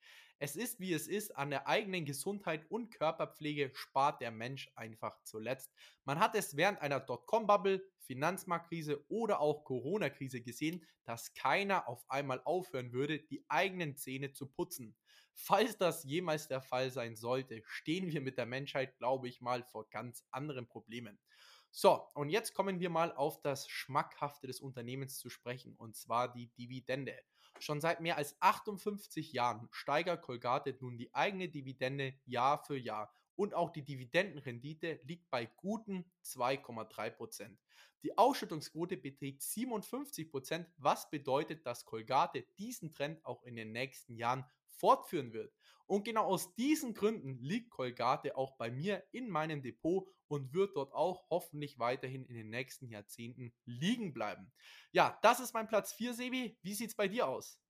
Es 0.43 0.57
ist, 0.57 0.81
wie 0.81 0.95
es 0.95 1.07
ist, 1.07 1.37
an 1.37 1.51
der 1.51 1.69
eigenen 1.69 2.07
Gesundheit 2.07 2.65
und 2.71 2.91
Körperpflege 2.91 3.73
spart 3.75 4.23
der 4.23 4.31
Mensch 4.31 4.71
einfach 4.75 5.23
zuletzt. 5.23 5.71
Man 6.05 6.19
hat 6.19 6.35
es 6.35 6.57
während 6.57 6.81
einer 6.81 6.99
Dotcom-Bubble, 6.99 7.87
Finanzmarktkrise 7.99 9.05
oder 9.11 9.41
auch 9.41 9.65
Corona-Krise 9.65 10.41
gesehen, 10.41 10.87
dass 11.05 11.35
keiner 11.35 11.87
auf 11.89 12.03
einmal 12.09 12.41
aufhören 12.45 12.93
würde, 12.93 13.19
die 13.21 13.45
eigenen 13.49 13.99
Zähne 13.99 14.33
zu 14.33 14.47
putzen. 14.47 14.97
Falls 15.35 15.77
das 15.77 16.05
jemals 16.05 16.49
der 16.49 16.63
Fall 16.63 16.91
sein 16.91 17.17
sollte, 17.17 17.63
stehen 17.67 18.11
wir 18.11 18.23
mit 18.23 18.39
der 18.39 18.47
Menschheit, 18.47 18.97
glaube 18.97 19.29
ich 19.29 19.43
mal, 19.43 19.63
vor 19.63 19.91
ganz 19.91 20.25
anderen 20.31 20.67
Problemen. 20.67 21.19
So, 21.71 22.09
und 22.15 22.31
jetzt 22.31 22.55
kommen 22.55 22.81
wir 22.81 22.89
mal 22.89 23.13
auf 23.13 23.43
das 23.43 23.69
Schmackhafte 23.69 24.47
des 24.47 24.61
Unternehmens 24.61 25.19
zu 25.19 25.29
sprechen, 25.29 25.77
und 25.77 25.97
zwar 25.97 26.33
die 26.33 26.49
Dividende. 26.55 27.17
Schon 27.61 27.81
seit 27.81 28.01
mehr 28.01 28.17
als 28.17 28.41
58 28.41 29.33
Jahren 29.33 29.69
steigert 29.71 30.23
Colgate 30.23 30.81
nun 30.81 30.97
die 30.97 31.15
eigene 31.15 31.49
Dividende 31.49 32.15
Jahr 32.25 32.64
für 32.64 32.76
Jahr 32.76 33.12
und 33.37 33.55
auch 33.55 33.71
die 33.71 33.85
Dividendenrendite 33.85 35.00
liegt 35.05 35.31
bei 35.31 35.45
guten 35.45 36.11
2,3%. 36.25 37.57
Die 38.02 38.17
Ausschüttungsquote 38.17 38.97
beträgt 38.97 39.43
57%, 39.43 40.64
was 40.79 41.11
bedeutet, 41.11 41.67
dass 41.67 41.85
Colgate 41.85 42.47
diesen 42.59 42.93
Trend 42.93 43.25
auch 43.26 43.43
in 43.43 43.57
den 43.57 43.73
nächsten 43.73 44.17
Jahren 44.17 44.47
fortführen 44.81 45.33
wird. 45.33 45.53
Und 45.87 46.05
genau 46.05 46.25
aus 46.25 46.55
diesen 46.55 46.95
Gründen 46.95 47.39
liegt 47.41 47.71
Colgate 47.71 48.37
auch 48.37 48.57
bei 48.57 48.71
mir 48.71 49.03
in 49.13 49.29
meinem 49.29 49.61
Depot 49.61 50.07
und 50.29 50.55
wird 50.55 50.77
dort 50.77 50.93
auch 50.93 51.25
hoffentlich 51.31 51.79
weiterhin 51.79 52.25
in 52.25 52.35
den 52.35 52.49
nächsten 52.49 52.89
Jahrzehnten 52.89 53.53
liegen 53.65 54.13
bleiben. 54.13 54.53
Ja, 54.93 55.19
das 55.23 55.41
ist 55.41 55.53
mein 55.53 55.67
Platz 55.67 55.93
4, 55.93 56.15
Sebi. 56.15 56.57
Wie 56.63 56.75
sieht 56.75 56.91
es 56.91 56.97
bei 56.97 57.09
dir 57.09 57.27
aus? 57.27 57.61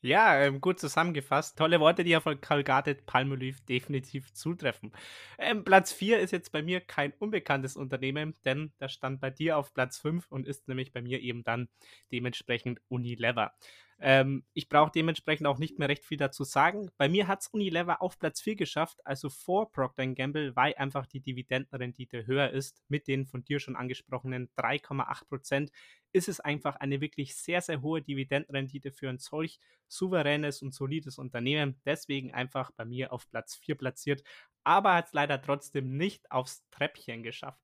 Ja, 0.00 0.40
ähm, 0.40 0.60
gut 0.60 0.78
zusammengefasst. 0.78 1.58
Tolle 1.58 1.80
Worte, 1.80 2.04
die 2.04 2.10
ja 2.10 2.20
von 2.20 2.40
Colgate 2.40 2.94
Palmolive 3.04 3.60
definitiv 3.62 4.32
zutreffen. 4.32 4.92
Ähm, 5.38 5.64
Platz 5.64 5.92
4 5.92 6.20
ist 6.20 6.30
jetzt 6.30 6.52
bei 6.52 6.62
mir 6.62 6.80
kein 6.80 7.12
unbekanntes 7.14 7.76
Unternehmen, 7.76 8.34
denn 8.44 8.72
das 8.78 8.92
stand 8.92 9.20
bei 9.20 9.30
dir 9.30 9.56
auf 9.58 9.74
Platz 9.74 9.98
5 9.98 10.30
und 10.30 10.46
ist 10.46 10.68
nämlich 10.68 10.92
bei 10.92 11.02
mir 11.02 11.20
eben 11.20 11.42
dann 11.42 11.68
dementsprechend 12.12 12.80
Unilever. 12.88 13.54
Ähm, 14.00 14.44
ich 14.52 14.68
brauche 14.68 14.92
dementsprechend 14.92 15.46
auch 15.46 15.58
nicht 15.58 15.78
mehr 15.78 15.88
recht 15.88 16.04
viel 16.04 16.18
dazu 16.18 16.44
sagen. 16.44 16.90
Bei 16.96 17.08
mir 17.08 17.26
hat 17.26 17.40
es 17.40 17.48
Unilever 17.48 18.00
auf 18.00 18.18
Platz 18.18 18.40
4 18.40 18.54
geschafft, 18.54 19.04
also 19.04 19.28
vor 19.28 19.72
Procter 19.72 20.06
Gamble, 20.06 20.54
weil 20.54 20.74
einfach 20.74 21.06
die 21.06 21.20
Dividendenrendite 21.20 22.26
höher 22.26 22.50
ist. 22.50 22.82
Mit 22.88 23.08
den 23.08 23.26
von 23.26 23.42
dir 23.42 23.58
schon 23.58 23.74
angesprochenen 23.74 24.48
3,8 24.56 25.28
Prozent 25.28 25.70
ist 26.12 26.28
es 26.28 26.38
einfach 26.38 26.76
eine 26.76 27.00
wirklich 27.00 27.36
sehr, 27.36 27.60
sehr 27.60 27.82
hohe 27.82 28.00
Dividendenrendite 28.00 28.92
für 28.92 29.08
ein 29.08 29.18
solch 29.18 29.58
souveränes 29.88 30.62
und 30.62 30.72
solides 30.72 31.18
Unternehmen. 31.18 31.80
Deswegen 31.84 32.32
einfach 32.32 32.70
bei 32.70 32.84
mir 32.84 33.12
auf 33.12 33.28
Platz 33.28 33.56
4 33.56 33.74
platziert, 33.74 34.22
aber 34.62 34.94
hat 34.94 35.06
es 35.06 35.12
leider 35.12 35.42
trotzdem 35.42 35.96
nicht 35.96 36.30
aufs 36.30 36.64
Treppchen 36.70 37.24
geschafft. 37.24 37.60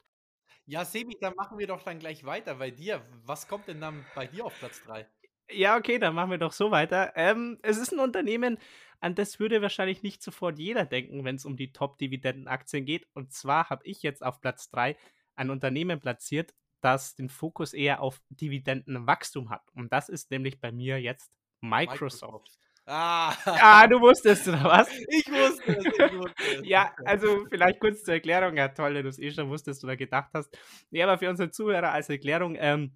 Ja, 0.66 0.84
Sebi, 0.84 1.16
dann 1.20 1.34
machen 1.36 1.58
wir 1.58 1.66
doch 1.66 1.82
dann 1.82 1.98
gleich 1.98 2.24
weiter 2.24 2.56
bei 2.56 2.70
dir. 2.70 3.02
Was 3.24 3.46
kommt 3.46 3.68
denn 3.68 3.80
dann 3.80 4.04
bei 4.14 4.26
dir 4.26 4.46
auf 4.46 4.58
Platz 4.58 4.82
3? 4.84 5.06
Ja, 5.50 5.76
okay, 5.76 5.98
dann 5.98 6.14
machen 6.14 6.30
wir 6.30 6.38
doch 6.38 6.52
so 6.52 6.70
weiter. 6.70 7.12
Ähm, 7.16 7.58
es 7.62 7.76
ist 7.76 7.92
ein 7.92 8.00
Unternehmen, 8.00 8.58
an 9.00 9.14
das 9.14 9.38
würde 9.38 9.60
wahrscheinlich 9.60 10.02
nicht 10.02 10.22
sofort 10.22 10.58
jeder 10.58 10.86
denken, 10.86 11.24
wenn 11.24 11.36
es 11.36 11.44
um 11.44 11.56
die 11.56 11.72
Top-Dividenden-Aktien 11.72 12.86
geht. 12.86 13.06
Und 13.12 13.32
zwar 13.32 13.68
habe 13.68 13.86
ich 13.86 14.02
jetzt 14.02 14.24
auf 14.24 14.40
Platz 14.40 14.70
3 14.70 14.96
ein 15.36 15.50
Unternehmen 15.50 16.00
platziert, 16.00 16.54
das 16.80 17.14
den 17.14 17.28
Fokus 17.28 17.74
eher 17.74 18.00
auf 18.00 18.22
Dividendenwachstum 18.30 19.50
hat. 19.50 19.62
Und 19.74 19.92
das 19.92 20.08
ist 20.08 20.30
nämlich 20.30 20.60
bei 20.60 20.72
mir 20.72 21.00
jetzt 21.00 21.30
Microsoft. 21.60 22.22
Microsoft. 22.22 22.58
Ah. 22.86 23.34
ah, 23.46 23.86
du 23.86 23.98
wusstest, 24.00 24.46
oder 24.48 24.64
was? 24.64 24.88
Ich 25.08 25.30
wusste 25.30 25.76
es, 25.76 25.84
ich 25.86 26.18
wusste 26.18 26.60
es. 26.60 26.66
ja, 26.66 26.94
also 27.04 27.46
vielleicht 27.48 27.80
kurz 27.80 28.04
zur 28.04 28.14
Erklärung. 28.14 28.56
Ja, 28.56 28.68
toll, 28.68 28.94
wenn 28.94 29.04
du 29.04 29.08
es 29.08 29.18
eh 29.18 29.30
schon 29.30 29.48
wusstest 29.48 29.82
oder 29.84 29.96
gedacht 29.96 30.30
hast. 30.34 30.56
Ja, 30.90 31.06
aber 31.06 31.18
für 31.18 31.30
unsere 31.30 31.50
Zuhörer 31.50 31.92
als 31.92 32.10
Erklärung, 32.10 32.56
ähm, 32.58 32.92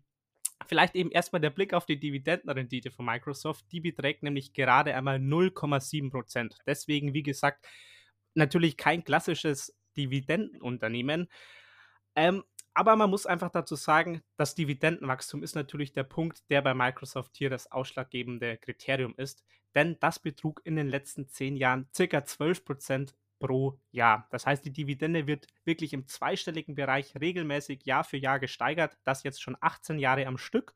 vielleicht 0.66 0.94
eben 0.94 1.10
erstmal 1.10 1.40
der 1.40 1.50
Blick 1.50 1.72
auf 1.74 1.86
die 1.86 1.98
Dividendenrendite 1.98 2.90
von 2.90 3.04
Microsoft. 3.04 3.64
Die 3.72 3.80
beträgt 3.80 4.22
nämlich 4.22 4.52
gerade 4.52 4.94
einmal 4.94 5.16
0,7 5.16 6.10
Prozent. 6.10 6.58
Deswegen, 6.66 7.14
wie 7.14 7.22
gesagt, 7.22 7.66
natürlich 8.34 8.76
kein 8.76 9.04
klassisches 9.04 9.76
Dividendenunternehmen. 9.96 11.28
Ähm, 12.14 12.44
aber 12.74 12.94
man 12.94 13.10
muss 13.10 13.26
einfach 13.26 13.50
dazu 13.50 13.74
sagen, 13.74 14.22
das 14.36 14.54
Dividendenwachstum 14.54 15.42
ist 15.42 15.56
natürlich 15.56 15.92
der 15.92 16.04
Punkt, 16.04 16.48
der 16.48 16.62
bei 16.62 16.74
Microsoft 16.74 17.36
hier 17.36 17.50
das 17.50 17.70
ausschlaggebende 17.72 18.56
Kriterium 18.56 19.14
ist, 19.16 19.44
denn 19.74 19.98
das 19.98 20.20
betrug 20.20 20.60
in 20.64 20.76
den 20.76 20.88
letzten 20.88 21.28
zehn 21.28 21.56
Jahren 21.56 21.88
circa 21.94 22.24
12 22.24 22.64
Prozent 22.64 23.16
pro 23.38 23.78
Jahr. 23.90 24.26
Das 24.30 24.46
heißt, 24.46 24.64
die 24.64 24.72
Dividende 24.72 25.26
wird 25.26 25.46
wirklich 25.64 25.92
im 25.92 26.06
zweistelligen 26.06 26.74
Bereich 26.74 27.14
regelmäßig 27.18 27.84
Jahr 27.84 28.04
für 28.04 28.16
Jahr 28.16 28.38
gesteigert, 28.38 28.96
das 29.04 29.22
jetzt 29.22 29.42
schon 29.42 29.56
18 29.60 29.98
Jahre 29.98 30.26
am 30.26 30.38
Stück 30.38 30.74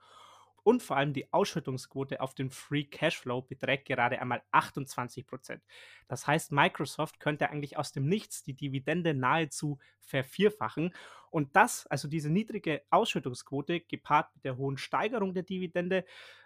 und 0.64 0.82
vor 0.82 0.96
allem 0.96 1.12
die 1.12 1.32
Ausschüttungsquote 1.32 2.20
auf 2.20 2.34
den 2.34 2.50
Free 2.50 2.84
Cashflow 2.84 3.42
beträgt 3.42 3.86
gerade 3.86 4.20
einmal 4.20 4.42
28 4.52 5.26
Prozent. 5.26 5.62
Das 6.08 6.26
heißt, 6.26 6.52
Microsoft 6.52 7.18
könnte 7.18 7.50
eigentlich 7.50 7.76
aus 7.76 7.92
dem 7.92 8.06
Nichts 8.06 8.42
die 8.42 8.54
Dividende 8.54 9.14
nahezu 9.14 9.78
vervierfachen. 10.00 10.94
Und 11.30 11.56
das, 11.56 11.86
also 11.88 12.06
diese 12.06 12.30
niedrige 12.30 12.82
Ausschüttungsquote, 12.90 13.80
gepaart 13.80 14.34
mit 14.34 14.44
der 14.44 14.56
hohen 14.56 14.76
Steigerung 14.76 15.34
der 15.34 15.42
Dividende, 15.42 16.04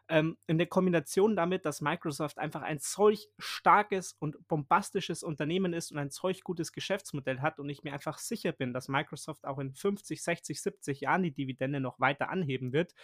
ähm, 0.08 0.36
in 0.46 0.58
der 0.58 0.66
Kombination 0.66 1.36
damit, 1.36 1.64
dass 1.64 1.80
Microsoft 1.80 2.38
einfach 2.38 2.62
ein 2.62 2.78
solch 2.78 3.28
starkes 3.38 4.16
und 4.18 4.46
bombastisches 4.48 5.22
Unternehmen 5.22 5.72
ist 5.72 5.92
und 5.92 5.98
ein 5.98 6.10
solch 6.10 6.42
gutes 6.42 6.72
Geschäftsmodell 6.72 7.40
hat 7.40 7.58
und 7.58 7.68
ich 7.68 7.82
mir 7.82 7.92
einfach 7.92 8.18
sicher 8.18 8.52
bin, 8.52 8.72
dass 8.72 8.88
Microsoft 8.88 9.44
auch 9.44 9.58
in 9.58 9.72
50, 9.72 10.22
60, 10.22 10.60
70 10.60 11.00
Jahren 11.00 11.22
die 11.22 11.32
Dividende 11.32 11.80
noch 11.80 12.00
weiter 12.00 12.30
anheben 12.30 12.72
wird. 12.72 12.94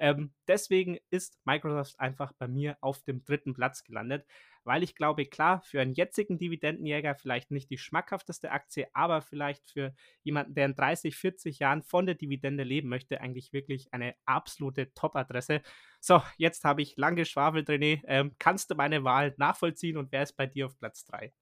Ähm, 0.00 0.32
deswegen 0.48 0.98
ist 1.10 1.38
Microsoft 1.44 2.00
einfach 2.00 2.32
bei 2.32 2.48
mir 2.48 2.76
auf 2.80 3.02
dem 3.02 3.24
dritten 3.24 3.54
Platz 3.54 3.84
gelandet 3.84 4.26
weil 4.64 4.82
ich 4.82 4.94
glaube, 4.94 5.26
klar, 5.26 5.60
für 5.62 5.80
einen 5.80 5.94
jetzigen 5.94 6.38
Dividendenjäger 6.38 7.14
vielleicht 7.14 7.50
nicht 7.50 7.70
die 7.70 7.78
schmackhafteste 7.78 8.50
Aktie, 8.50 8.88
aber 8.92 9.22
vielleicht 9.22 9.70
für 9.70 9.94
jemanden, 10.22 10.54
der 10.54 10.66
in 10.66 10.74
30, 10.74 11.16
40 11.16 11.58
Jahren 11.58 11.82
von 11.82 12.06
der 12.06 12.14
Dividende 12.14 12.64
leben 12.64 12.88
möchte, 12.88 13.20
eigentlich 13.20 13.52
wirklich 13.52 13.92
eine 13.92 14.14
absolute 14.26 14.92
Top-Adresse. 14.94 15.62
So, 16.00 16.22
jetzt 16.36 16.64
habe 16.64 16.82
ich 16.82 16.96
lang 16.96 17.16
geschwafelt, 17.16 17.68
René. 17.68 18.02
Ähm, 18.06 18.34
kannst 18.38 18.70
du 18.70 18.74
meine 18.74 19.04
Wahl 19.04 19.34
nachvollziehen 19.38 19.96
und 19.96 20.12
wer 20.12 20.22
ist 20.22 20.36
bei 20.36 20.46
dir 20.46 20.66
auf 20.66 20.78
Platz 20.78 21.04
3? 21.04 21.32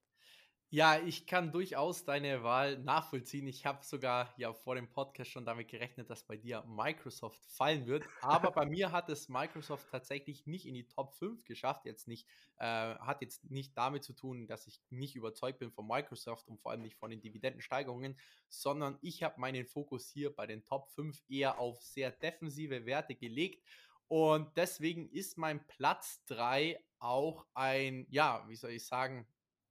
Ja, 0.71 0.99
ich 1.01 1.27
kann 1.27 1.51
durchaus 1.51 2.05
deine 2.05 2.43
Wahl 2.43 2.77
nachvollziehen. 2.81 3.47
Ich 3.47 3.65
habe 3.65 3.83
sogar 3.83 4.35
ja 4.37 4.53
vor 4.53 4.75
dem 4.75 4.87
Podcast 4.91 5.31
schon 5.31 5.47
damit 5.47 5.69
gerechnet, 5.69 6.11
dass 6.11 6.25
bei 6.25 6.37
dir 6.37 6.63
Microsoft 6.67 7.43
fallen 7.47 7.87
wird. 7.87 8.05
Aber 8.21 8.51
bei 8.51 8.67
mir 8.67 8.93
hat 8.93 9.09
es 9.09 9.31
Microsoft 9.31 9.89
tatsächlich 9.91 10.47
nicht 10.47 10.67
in 10.67 10.75
die 10.75 10.87
Top 10.87 11.15
5 11.15 11.43
geschafft. 11.45 11.87
Jetzt 11.87 12.07
nicht, 12.07 12.29
äh, 12.59 12.67
hat 12.67 13.23
jetzt 13.23 13.51
nicht 13.51 13.79
damit 13.79 14.05
zu 14.05 14.13
tun, 14.13 14.47
dass 14.47 14.67
ich 14.67 14.83
nicht 14.91 15.17
überzeugt 15.17 15.59
bin 15.59 15.71
von 15.73 15.87
Microsoft 15.87 16.47
und 16.49 16.61
vor 16.61 16.73
allem 16.73 16.83
nicht 16.83 16.97
von 16.97 17.09
den 17.09 17.23
Dividendensteigerungen, 17.23 18.19
sondern 18.51 18.99
ich 19.01 19.23
habe 19.23 19.41
meinen 19.41 19.65
Fokus 19.65 20.11
hier 20.11 20.37
bei 20.37 20.47
den 20.47 20.67
Top 20.67 20.91
5 20.91 21.23
eher 21.31 21.59
auf 21.59 21.81
sehr 21.83 22.11
defensive 22.11 22.85
Werte 22.85 23.15
gelegt. 23.15 23.65
Und 24.07 24.55
deswegen 24.59 25.09
ist 25.09 25.39
mein 25.39 25.67
Platz 25.67 26.23
3 26.27 26.79
auch 26.99 27.47
ein, 27.55 28.07
ja, 28.11 28.45
wie 28.49 28.57
soll 28.57 28.73
ich 28.73 28.87
sagen, 28.87 29.27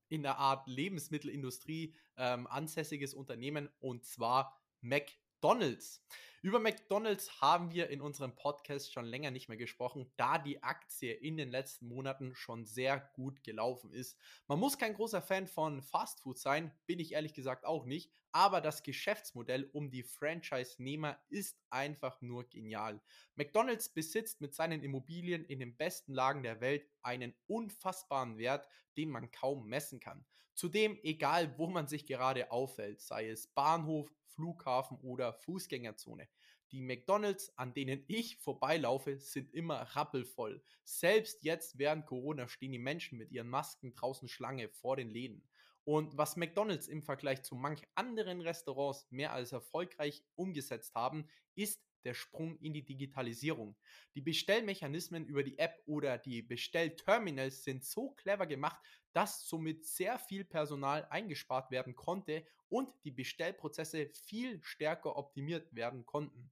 in 0.10 0.24
der 0.24 0.38
Art 0.38 0.68
Lebensmittelindustrie 0.68 1.94
ähm, 2.18 2.48
ansässiges 2.48 3.14
Unternehmen 3.14 3.70
und 3.80 4.06
zwar 4.06 4.60
McDonald's. 4.82 6.04
Über 6.48 6.62
McDonald's 6.62 7.42
haben 7.42 7.74
wir 7.74 7.90
in 7.90 8.00
unserem 8.00 8.34
Podcast 8.34 8.94
schon 8.94 9.04
länger 9.04 9.32
nicht 9.32 9.50
mehr 9.50 9.58
gesprochen, 9.58 10.10
da 10.16 10.38
die 10.38 10.64
Aktie 10.64 11.12
in 11.12 11.36
den 11.36 11.52
letzten 11.52 11.90
Monaten 11.90 12.36
schon 12.36 12.66
sehr 12.66 13.02
gut 13.16 13.44
gelaufen 13.44 13.92
ist. 13.92 14.18
Man 14.48 14.58
muss 14.58 14.78
kein 14.78 14.94
großer 14.94 15.22
Fan 15.22 15.48
von 15.48 15.82
Fastfood 15.82 16.40
sein, 16.40 16.72
bin 16.86 17.02
ich 17.02 17.12
ehrlich 17.12 17.34
gesagt 17.34 17.66
auch 17.66 17.84
nicht, 17.84 18.14
aber 18.32 18.62
das 18.62 18.84
Geschäftsmodell 18.84 19.70
um 19.74 19.92
die 19.92 20.04
Franchise-Nehmer 20.04 21.20
ist 21.28 21.60
einfach 21.70 22.22
nur 22.22 22.48
genial. 22.48 23.02
McDonald's 23.36 23.90
besitzt 23.90 24.40
mit 24.40 24.56
seinen 24.56 24.84
Immobilien 24.84 25.44
in 25.44 25.60
den 25.60 25.76
besten 25.76 26.14
Lagen 26.14 26.44
der 26.44 26.62
Welt 26.62 26.88
einen 27.02 27.36
unfassbaren 27.48 28.38
Wert, 28.38 28.70
den 28.96 29.10
man 29.10 29.32
kaum 29.32 29.68
messen 29.68 30.00
kann. 30.00 30.26
Zudem, 30.54 30.98
egal 31.04 31.60
wo 31.60 31.68
man 31.68 31.90
sich 31.90 32.06
gerade 32.06 32.52
aufhält, 32.52 33.02
sei 33.02 33.28
es 33.28 33.48
Bahnhof, 33.48 34.10
Flughafen 34.38 35.00
oder 35.02 35.34
Fußgängerzone. 35.34 36.28
Die 36.72 36.82
McDonalds, 36.82 37.58
an 37.58 37.74
denen 37.74 38.04
ich 38.08 38.38
vorbeilaufe, 38.38 39.20
sind 39.20 39.52
immer 39.52 39.82
rappelvoll. 39.96 40.62
Selbst 40.84 41.44
jetzt 41.44 41.80
während 41.80 42.06
Corona 42.06 42.48
stehen 42.48 42.72
die 42.72 42.78
Menschen 42.80 43.18
mit 43.18 43.32
ihren 43.32 43.50
Masken 43.50 43.96
draußen 43.96 44.28
Schlange 44.28 44.70
vor 44.70 44.96
den 44.96 45.10
Läden. 45.10 45.44
Und 45.86 46.18
was 46.18 46.36
McDonald's 46.36 46.88
im 46.88 47.02
Vergleich 47.02 47.42
zu 47.44 47.56
manch 47.56 47.82
anderen 47.96 48.42
Restaurants 48.42 49.08
mehr 49.10 49.34
als 49.34 49.54
erfolgreich 49.54 50.24
umgesetzt 50.36 50.94
haben, 50.94 51.28
ist 51.56 51.87
der 52.08 52.14
Sprung 52.14 52.58
in 52.58 52.74
die 52.74 52.86
Digitalisierung. 52.86 53.76
Die 54.16 54.22
Bestellmechanismen 54.22 55.26
über 55.26 55.44
die 55.44 55.60
App 55.60 55.84
oder 55.86 56.18
die 56.18 56.42
Bestellterminals 56.42 57.64
sind 57.66 57.84
so 57.84 58.12
clever 58.12 58.48
gemacht, 58.48 58.82
dass 59.12 59.48
somit 59.48 59.86
sehr 59.86 60.18
viel 60.18 60.46
Personal 60.46 61.06
eingespart 61.10 61.70
werden 61.70 61.96
konnte 61.96 62.46
und 62.70 62.90
die 63.04 63.12
Bestellprozesse 63.12 64.10
viel 64.14 64.64
stärker 64.64 65.18
optimiert 65.18 65.76
werden 65.76 66.06
konnten. 66.06 66.50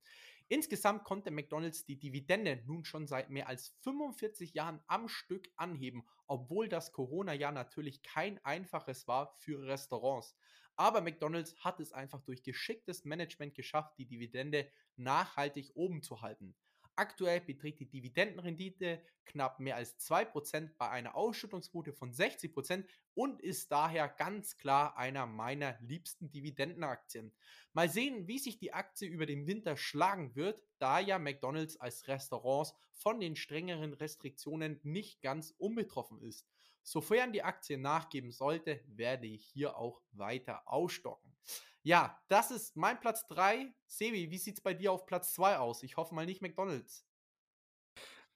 Insgesamt 0.48 1.04
konnte 1.06 1.32
McDonald's 1.32 1.86
die 1.86 1.98
Dividende 1.98 2.62
nun 2.68 2.86
schon 2.86 3.08
seit 3.08 3.32
mehr 3.32 3.48
als 3.48 3.76
45 3.82 4.54
Jahren 4.54 4.80
am 4.86 5.08
Stück 5.08 5.50
anheben, 5.56 6.06
obwohl 6.28 6.70
das 6.70 6.92
Corona-Jahr 6.92 7.52
natürlich 7.52 8.04
kein 8.04 8.44
einfaches 8.46 9.08
war 9.08 9.34
für 9.38 9.66
Restaurants. 9.66 10.36
Aber 10.76 11.02
McDonald's 11.02 11.56
hat 11.64 11.80
es 11.80 11.94
einfach 11.94 12.22
durch 12.22 12.44
geschicktes 12.44 13.06
Management 13.06 13.54
geschafft, 13.54 13.98
die 13.98 14.06
Dividende 14.06 14.70
nachhaltig 14.98 15.72
oben 15.76 16.02
zu 16.02 16.22
halten. 16.22 16.56
Aktuell 16.98 17.42
beträgt 17.42 17.82
die 17.82 17.90
Dividendenrendite 17.90 19.02
knapp 19.26 19.60
mehr 19.60 19.76
als 19.76 20.00
2% 20.00 20.72
bei 20.78 20.90
einer 20.90 21.16
Ausschüttungsquote 21.16 21.92
von 21.92 22.14
60% 22.14 22.86
und 23.14 23.42
ist 23.42 23.70
daher 23.70 24.08
ganz 24.08 24.58
klar 24.58 24.98
einer 24.98 25.26
meiner 25.26 25.78
liebsten 25.82 26.32
Dividendenaktien. 26.32 27.34
Mal 27.74 27.90
sehen, 27.90 28.28
wie 28.28 28.40
sich 28.40 28.60
die 28.60 28.72
Aktie 28.72 29.10
über 29.10 29.26
den 29.26 29.46
Winter 29.46 29.76
schlagen 29.76 30.36
wird, 30.36 30.62
da 30.80 31.00
ja 31.00 31.20
McDonald's 31.20 31.76
als 31.76 32.08
Restaurants 32.08 32.74
von 32.94 33.20
den 33.20 33.36
strengeren 33.36 33.94
Restriktionen 33.94 34.80
nicht 34.84 35.22
ganz 35.22 35.54
unbetroffen 35.58 36.22
ist. 36.22 36.48
Sofern 36.86 37.34
die 37.34 37.42
Aktie 37.42 37.80
nachgeben 37.80 38.32
sollte, 38.32 38.80
werde 38.86 39.26
ich 39.26 39.44
hier 39.44 39.76
auch 39.76 40.02
weiter 40.12 40.62
ausstocken. 40.68 41.36
Ja, 41.82 42.22
das 42.28 42.52
ist 42.52 42.78
mein 42.78 43.00
Platz 43.00 43.26
3. 43.28 43.74
Sebi, 43.88 44.30
wie 44.30 44.38
sieht 44.38 44.58
es 44.58 44.62
bei 44.62 44.76
dir 44.76 44.92
auf 44.92 45.08
Platz 45.08 45.34
2 45.34 45.58
aus? 45.58 45.82
Ich 45.82 45.98
hoffe 45.98 46.14
mal 46.14 46.28
nicht 46.28 46.44
McDonald's. 46.44 47.08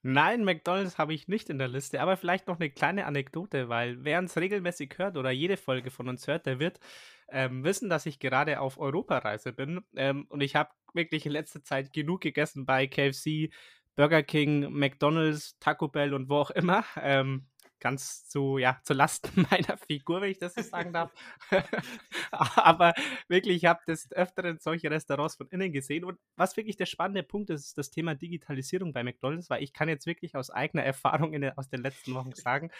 Nein, 0.02 0.44
McDonald's 0.44 0.98
habe 0.98 1.14
ich 1.14 1.28
nicht 1.28 1.48
in 1.48 1.58
der 1.58 1.68
Liste, 1.68 2.00
aber 2.00 2.16
vielleicht 2.16 2.48
noch 2.48 2.58
eine 2.58 2.70
kleine 2.70 3.06
Anekdote, 3.06 3.68
weil 3.68 4.02
wer 4.02 4.18
uns 4.18 4.36
regelmäßig 4.36 4.94
hört 4.96 5.16
oder 5.16 5.30
jede 5.30 5.56
Folge 5.56 5.90
von 5.90 6.08
uns 6.08 6.26
hört, 6.26 6.46
der 6.46 6.58
wird 6.58 6.80
ähm, 7.28 7.62
wissen, 7.64 7.88
dass 7.90 8.06
ich 8.06 8.18
gerade 8.18 8.60
auf 8.60 8.78
Europareise 8.78 9.52
bin 9.52 9.84
ähm, 9.94 10.26
und 10.28 10.40
ich 10.40 10.56
habe 10.56 10.70
wirklich 10.94 11.26
in 11.26 11.32
letzter 11.32 11.62
Zeit 11.62 11.92
genug 11.92 12.22
gegessen 12.22 12.66
bei 12.66 12.88
KFC, 12.88 13.52
Burger 13.94 14.22
King, 14.22 14.72
McDonald's, 14.72 15.58
Taco 15.60 15.88
Bell 15.88 16.14
und 16.14 16.30
wo 16.30 16.36
auch 16.36 16.50
immer. 16.50 16.84
Ähm, 16.96 17.49
ganz 17.80 18.26
zu, 18.28 18.58
ja, 18.58 18.78
zu 18.84 18.94
Lasten 18.94 19.46
meiner 19.50 19.76
Figur, 19.76 20.20
wenn 20.20 20.30
ich 20.30 20.38
das 20.38 20.54
so 20.54 20.62
sagen 20.62 20.92
darf. 20.92 21.10
Aber 22.30 22.94
wirklich, 23.28 23.56
ich 23.56 23.64
habe 23.64 23.80
des 23.86 24.12
Öfteren 24.12 24.58
solche 24.60 24.90
Restaurants 24.90 25.36
von 25.36 25.48
innen 25.48 25.72
gesehen. 25.72 26.04
Und 26.04 26.18
was 26.36 26.56
wirklich 26.56 26.76
der 26.76 26.86
spannende 26.86 27.22
Punkt 27.22 27.50
ist, 27.50 27.66
ist 27.66 27.78
das 27.78 27.90
Thema 27.90 28.14
Digitalisierung 28.14 28.92
bei 28.92 29.02
McDonalds, 29.02 29.50
weil 29.50 29.62
ich 29.62 29.72
kann 29.72 29.88
jetzt 29.88 30.06
wirklich 30.06 30.36
aus 30.36 30.50
eigener 30.50 30.84
Erfahrung 30.84 31.32
in, 31.32 31.50
aus 31.56 31.68
den 31.68 31.82
letzten 31.82 32.14
Wochen 32.14 32.32
sagen, 32.34 32.70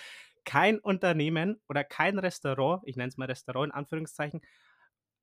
kein 0.44 0.78
Unternehmen 0.78 1.60
oder 1.68 1.84
kein 1.84 2.18
Restaurant, 2.18 2.82
ich 2.86 2.96
nenne 2.96 3.08
es 3.08 3.16
mal 3.16 3.26
Restaurant 3.26 3.72
in 3.72 3.74
Anführungszeichen, 3.74 4.40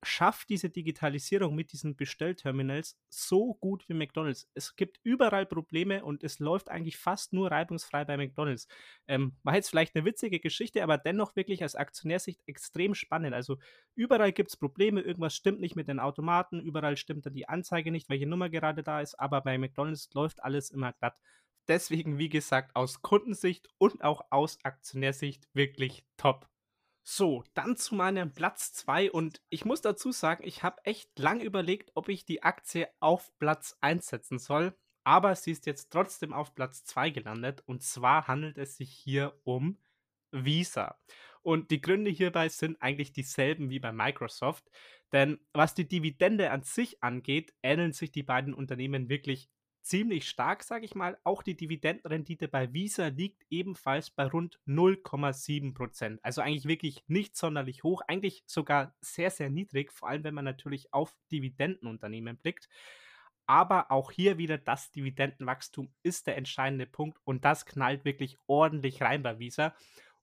schafft 0.04 0.48
diese 0.48 0.70
Digitalisierung 0.70 1.54
mit 1.54 1.72
diesen 1.72 1.96
Bestellterminals 1.96 2.96
so 3.08 3.54
gut 3.54 3.88
wie 3.88 3.94
McDonald's. 3.94 4.48
Es 4.54 4.76
gibt 4.76 5.00
überall 5.02 5.46
Probleme 5.46 6.04
und 6.04 6.22
es 6.22 6.38
läuft 6.38 6.70
eigentlich 6.70 6.96
fast 6.96 7.32
nur 7.32 7.50
reibungsfrei 7.50 8.04
bei 8.04 8.16
McDonald's. 8.16 8.68
Ähm, 9.08 9.36
war 9.42 9.56
jetzt 9.56 9.70
vielleicht 9.70 9.96
eine 9.96 10.04
witzige 10.04 10.40
Geschichte, 10.40 10.82
aber 10.82 10.98
dennoch 10.98 11.34
wirklich 11.36 11.64
aus 11.64 11.74
Aktionärsicht 11.74 12.40
extrem 12.46 12.94
spannend. 12.94 13.34
Also 13.34 13.58
überall 13.94 14.32
gibt 14.32 14.50
es 14.50 14.56
Probleme, 14.56 15.00
irgendwas 15.00 15.34
stimmt 15.34 15.60
nicht 15.60 15.76
mit 15.76 15.88
den 15.88 16.00
Automaten, 16.00 16.60
überall 16.60 16.96
stimmt 16.96 17.26
dann 17.26 17.34
die 17.34 17.48
Anzeige 17.48 17.90
nicht, 17.90 18.08
welche 18.08 18.26
Nummer 18.26 18.48
gerade 18.50 18.82
da 18.82 19.00
ist, 19.00 19.18
aber 19.18 19.40
bei 19.40 19.58
McDonald's 19.58 20.08
läuft 20.14 20.42
alles 20.44 20.70
immer 20.70 20.92
glatt. 20.92 21.16
deswegen, 21.68 22.18
wie 22.18 22.28
gesagt, 22.30 22.74
aus 22.76 23.02
Kundensicht 23.02 23.68
und 23.78 24.02
auch 24.02 24.22
aus 24.30 24.58
Aktionärsicht 24.64 25.48
wirklich 25.52 26.04
top. 26.16 26.48
So, 27.10 27.42
dann 27.54 27.78
zu 27.78 27.94
meinem 27.94 28.34
Platz 28.34 28.74
2 28.74 29.10
und 29.10 29.40
ich 29.48 29.64
muss 29.64 29.80
dazu 29.80 30.12
sagen, 30.12 30.46
ich 30.46 30.62
habe 30.62 30.84
echt 30.84 31.18
lang 31.18 31.40
überlegt, 31.40 31.90
ob 31.94 32.10
ich 32.10 32.26
die 32.26 32.42
Aktie 32.42 32.86
auf 33.00 33.32
Platz 33.38 33.78
1 33.80 34.06
setzen 34.06 34.38
soll, 34.38 34.76
aber 35.04 35.34
sie 35.34 35.52
ist 35.52 35.64
jetzt 35.64 35.88
trotzdem 35.88 36.34
auf 36.34 36.54
Platz 36.54 36.84
2 36.84 37.08
gelandet. 37.08 37.62
Und 37.64 37.82
zwar 37.82 38.28
handelt 38.28 38.58
es 38.58 38.76
sich 38.76 38.90
hier 38.90 39.40
um 39.44 39.78
Visa. 40.32 40.98
Und 41.40 41.70
die 41.70 41.80
Gründe 41.80 42.10
hierbei 42.10 42.50
sind 42.50 42.82
eigentlich 42.82 43.14
dieselben 43.14 43.70
wie 43.70 43.80
bei 43.80 43.90
Microsoft, 43.90 44.70
denn 45.10 45.40
was 45.54 45.72
die 45.72 45.88
Dividende 45.88 46.50
an 46.50 46.62
sich 46.62 47.02
angeht, 47.02 47.54
ähneln 47.62 47.94
sich 47.94 48.12
die 48.12 48.22
beiden 48.22 48.52
Unternehmen 48.52 49.08
wirklich 49.08 49.48
ziemlich 49.82 50.28
stark, 50.28 50.62
sage 50.62 50.84
ich 50.84 50.94
mal. 50.94 51.18
Auch 51.24 51.42
die 51.42 51.56
Dividendenrendite 51.56 52.48
bei 52.48 52.72
Visa 52.72 53.08
liegt 53.08 53.44
ebenfalls 53.50 54.10
bei 54.10 54.26
rund 54.26 54.60
0,7 54.66 55.74
Prozent. 55.74 56.20
Also 56.22 56.40
eigentlich 56.40 56.66
wirklich 56.66 57.02
nicht 57.06 57.36
sonderlich 57.36 57.82
hoch, 57.82 58.02
eigentlich 58.06 58.42
sogar 58.46 58.94
sehr, 59.00 59.30
sehr 59.30 59.50
niedrig, 59.50 59.92
vor 59.92 60.08
allem 60.08 60.24
wenn 60.24 60.34
man 60.34 60.44
natürlich 60.44 60.92
auf 60.92 61.16
Dividendenunternehmen 61.30 62.36
blickt. 62.36 62.68
Aber 63.46 63.90
auch 63.90 64.10
hier 64.12 64.36
wieder 64.36 64.58
das 64.58 64.90
Dividendenwachstum 64.90 65.90
ist 66.02 66.26
der 66.26 66.36
entscheidende 66.36 66.86
Punkt 66.86 67.18
und 67.24 67.46
das 67.46 67.64
knallt 67.64 68.04
wirklich 68.04 68.36
ordentlich 68.46 69.00
rein 69.00 69.22
bei 69.22 69.38
Visa. 69.38 69.74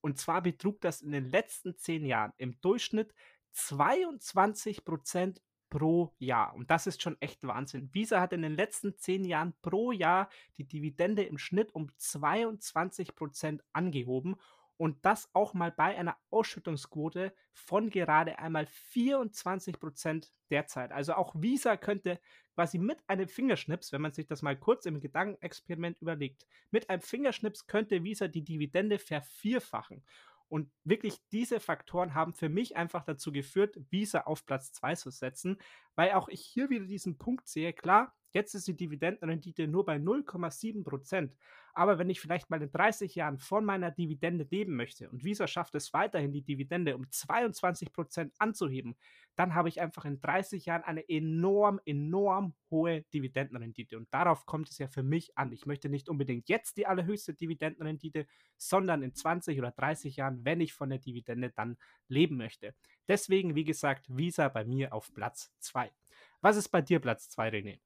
Und 0.01 0.19
zwar 0.19 0.43
betrug 0.43 0.79
das 0.81 1.01
in 1.01 1.11
den 1.11 1.25
letzten 1.25 1.75
zehn 1.75 2.05
Jahren 2.05 2.33
im 2.37 2.61
Durchschnitt 2.61 3.15
22 3.53 4.85
Prozent 4.85 5.41
pro 5.75 6.13
Jahr. 6.19 6.55
Und 6.55 6.71
das 6.71 6.87
ist 6.87 7.01
schon 7.01 7.17
echt 7.19 7.45
Wahnsinn. 7.45 7.89
Visa 7.93 8.21
hat 8.21 8.31
in 8.31 8.43
den 8.43 8.55
letzten 8.55 8.97
zehn 8.97 9.25
Jahren 9.25 9.53
pro 9.61 9.91
Jahr 9.91 10.29
die 10.57 10.63
Dividende 10.63 11.23
im 11.23 11.37
Schnitt 11.37 11.75
um 11.75 11.89
22 11.97 13.13
Prozent 13.13 13.61
angehoben. 13.73 14.37
Und 14.77 15.05
das 15.05 15.29
auch 15.33 15.53
mal 15.53 15.73
bei 15.73 15.97
einer 15.97 16.15
Ausschüttungsquote 16.29 17.33
von 17.51 17.89
gerade 17.89 18.39
einmal 18.39 18.67
24 18.67 19.77
Prozent 19.77 20.31
derzeit. 20.49 20.93
Also 20.93 21.15
auch 21.15 21.35
Visa 21.35 21.75
könnte 21.75 22.21
quasi 22.53 22.77
mit 22.77 22.99
einem 23.07 23.27
Fingerschnips, 23.27 23.91
wenn 23.91 24.01
man 24.01 24.13
sich 24.13 24.27
das 24.27 24.41
mal 24.41 24.57
kurz 24.57 24.85
im 24.85 25.01
Gedankenexperiment 25.01 26.01
überlegt, 26.01 26.47
mit 26.71 26.89
einem 26.89 27.01
Fingerschnips 27.01 27.67
könnte 27.67 28.01
Visa 28.05 28.29
die 28.29 28.45
Dividende 28.45 28.97
vervierfachen. 28.97 30.03
Und 30.47 30.71
wirklich 30.83 31.17
diese 31.31 31.59
Faktoren 31.59 32.13
haben 32.13 32.33
für 32.33 32.49
mich 32.49 32.75
einfach 32.75 33.03
dazu 33.03 33.31
geführt, 33.31 33.77
Visa 33.89 34.21
auf 34.21 34.45
Platz 34.45 34.71
2 34.73 34.95
zu 34.95 35.09
setzen, 35.09 35.57
weil 35.95 36.11
auch 36.11 36.29
ich 36.29 36.41
hier 36.41 36.69
wieder 36.69 36.85
diesen 36.85 37.17
Punkt 37.17 37.47
sehe, 37.47 37.73
klar, 37.73 38.13
Jetzt 38.35 38.53
ist 38.53 38.67
die 38.67 38.75
Dividendenrendite 38.75 39.65
nur 39.65 39.85
bei 39.85 39.95
0,7 39.95 40.83
Prozent. 40.83 41.33
Aber 41.75 41.99
wenn 41.99 42.09
ich 42.09 42.21
vielleicht 42.21 42.49
mal 42.49 42.61
in 42.61 42.71
30 42.71 43.15
Jahren 43.15 43.37
von 43.37 43.65
meiner 43.65 43.91
Dividende 43.91 44.47
leben 44.49 44.77
möchte 44.77 45.09
und 45.09 45.25
Visa 45.25 45.45
schafft 45.45 45.75
es 45.75 45.91
weiterhin, 45.93 46.31
die 46.31 46.41
Dividende 46.41 46.95
um 46.95 47.11
22 47.11 47.91
Prozent 47.91 48.33
anzuheben, 48.39 48.95
dann 49.35 49.53
habe 49.53 49.67
ich 49.67 49.81
einfach 49.81 50.05
in 50.05 50.21
30 50.21 50.65
Jahren 50.65 50.83
eine 50.83 51.07
enorm, 51.09 51.81
enorm 51.85 52.55
hohe 52.71 53.03
Dividendenrendite. 53.13 53.97
Und 53.97 54.07
darauf 54.13 54.45
kommt 54.45 54.69
es 54.69 54.77
ja 54.77 54.87
für 54.87 55.03
mich 55.03 55.37
an. 55.37 55.51
Ich 55.51 55.65
möchte 55.65 55.89
nicht 55.89 56.07
unbedingt 56.07 56.47
jetzt 56.47 56.77
die 56.77 56.87
allerhöchste 56.87 57.33
Dividendenrendite, 57.33 58.25
sondern 58.55 59.03
in 59.03 59.13
20 59.13 59.59
oder 59.59 59.71
30 59.71 60.15
Jahren, 60.15 60.45
wenn 60.45 60.61
ich 60.61 60.71
von 60.73 60.89
der 60.89 60.99
Dividende 60.99 61.51
dann 61.51 61.77
leben 62.07 62.37
möchte. 62.37 62.73
Deswegen, 63.09 63.53
wie 63.53 63.65
gesagt, 63.65 64.05
Visa 64.07 64.47
bei 64.47 64.63
mir 64.63 64.93
auf 64.93 65.13
Platz 65.13 65.53
2. 65.59 65.91
Was 66.39 66.55
ist 66.55 66.69
bei 66.69 66.81
dir 66.81 67.01
Platz 67.01 67.29
2, 67.29 67.49
René? 67.49 67.79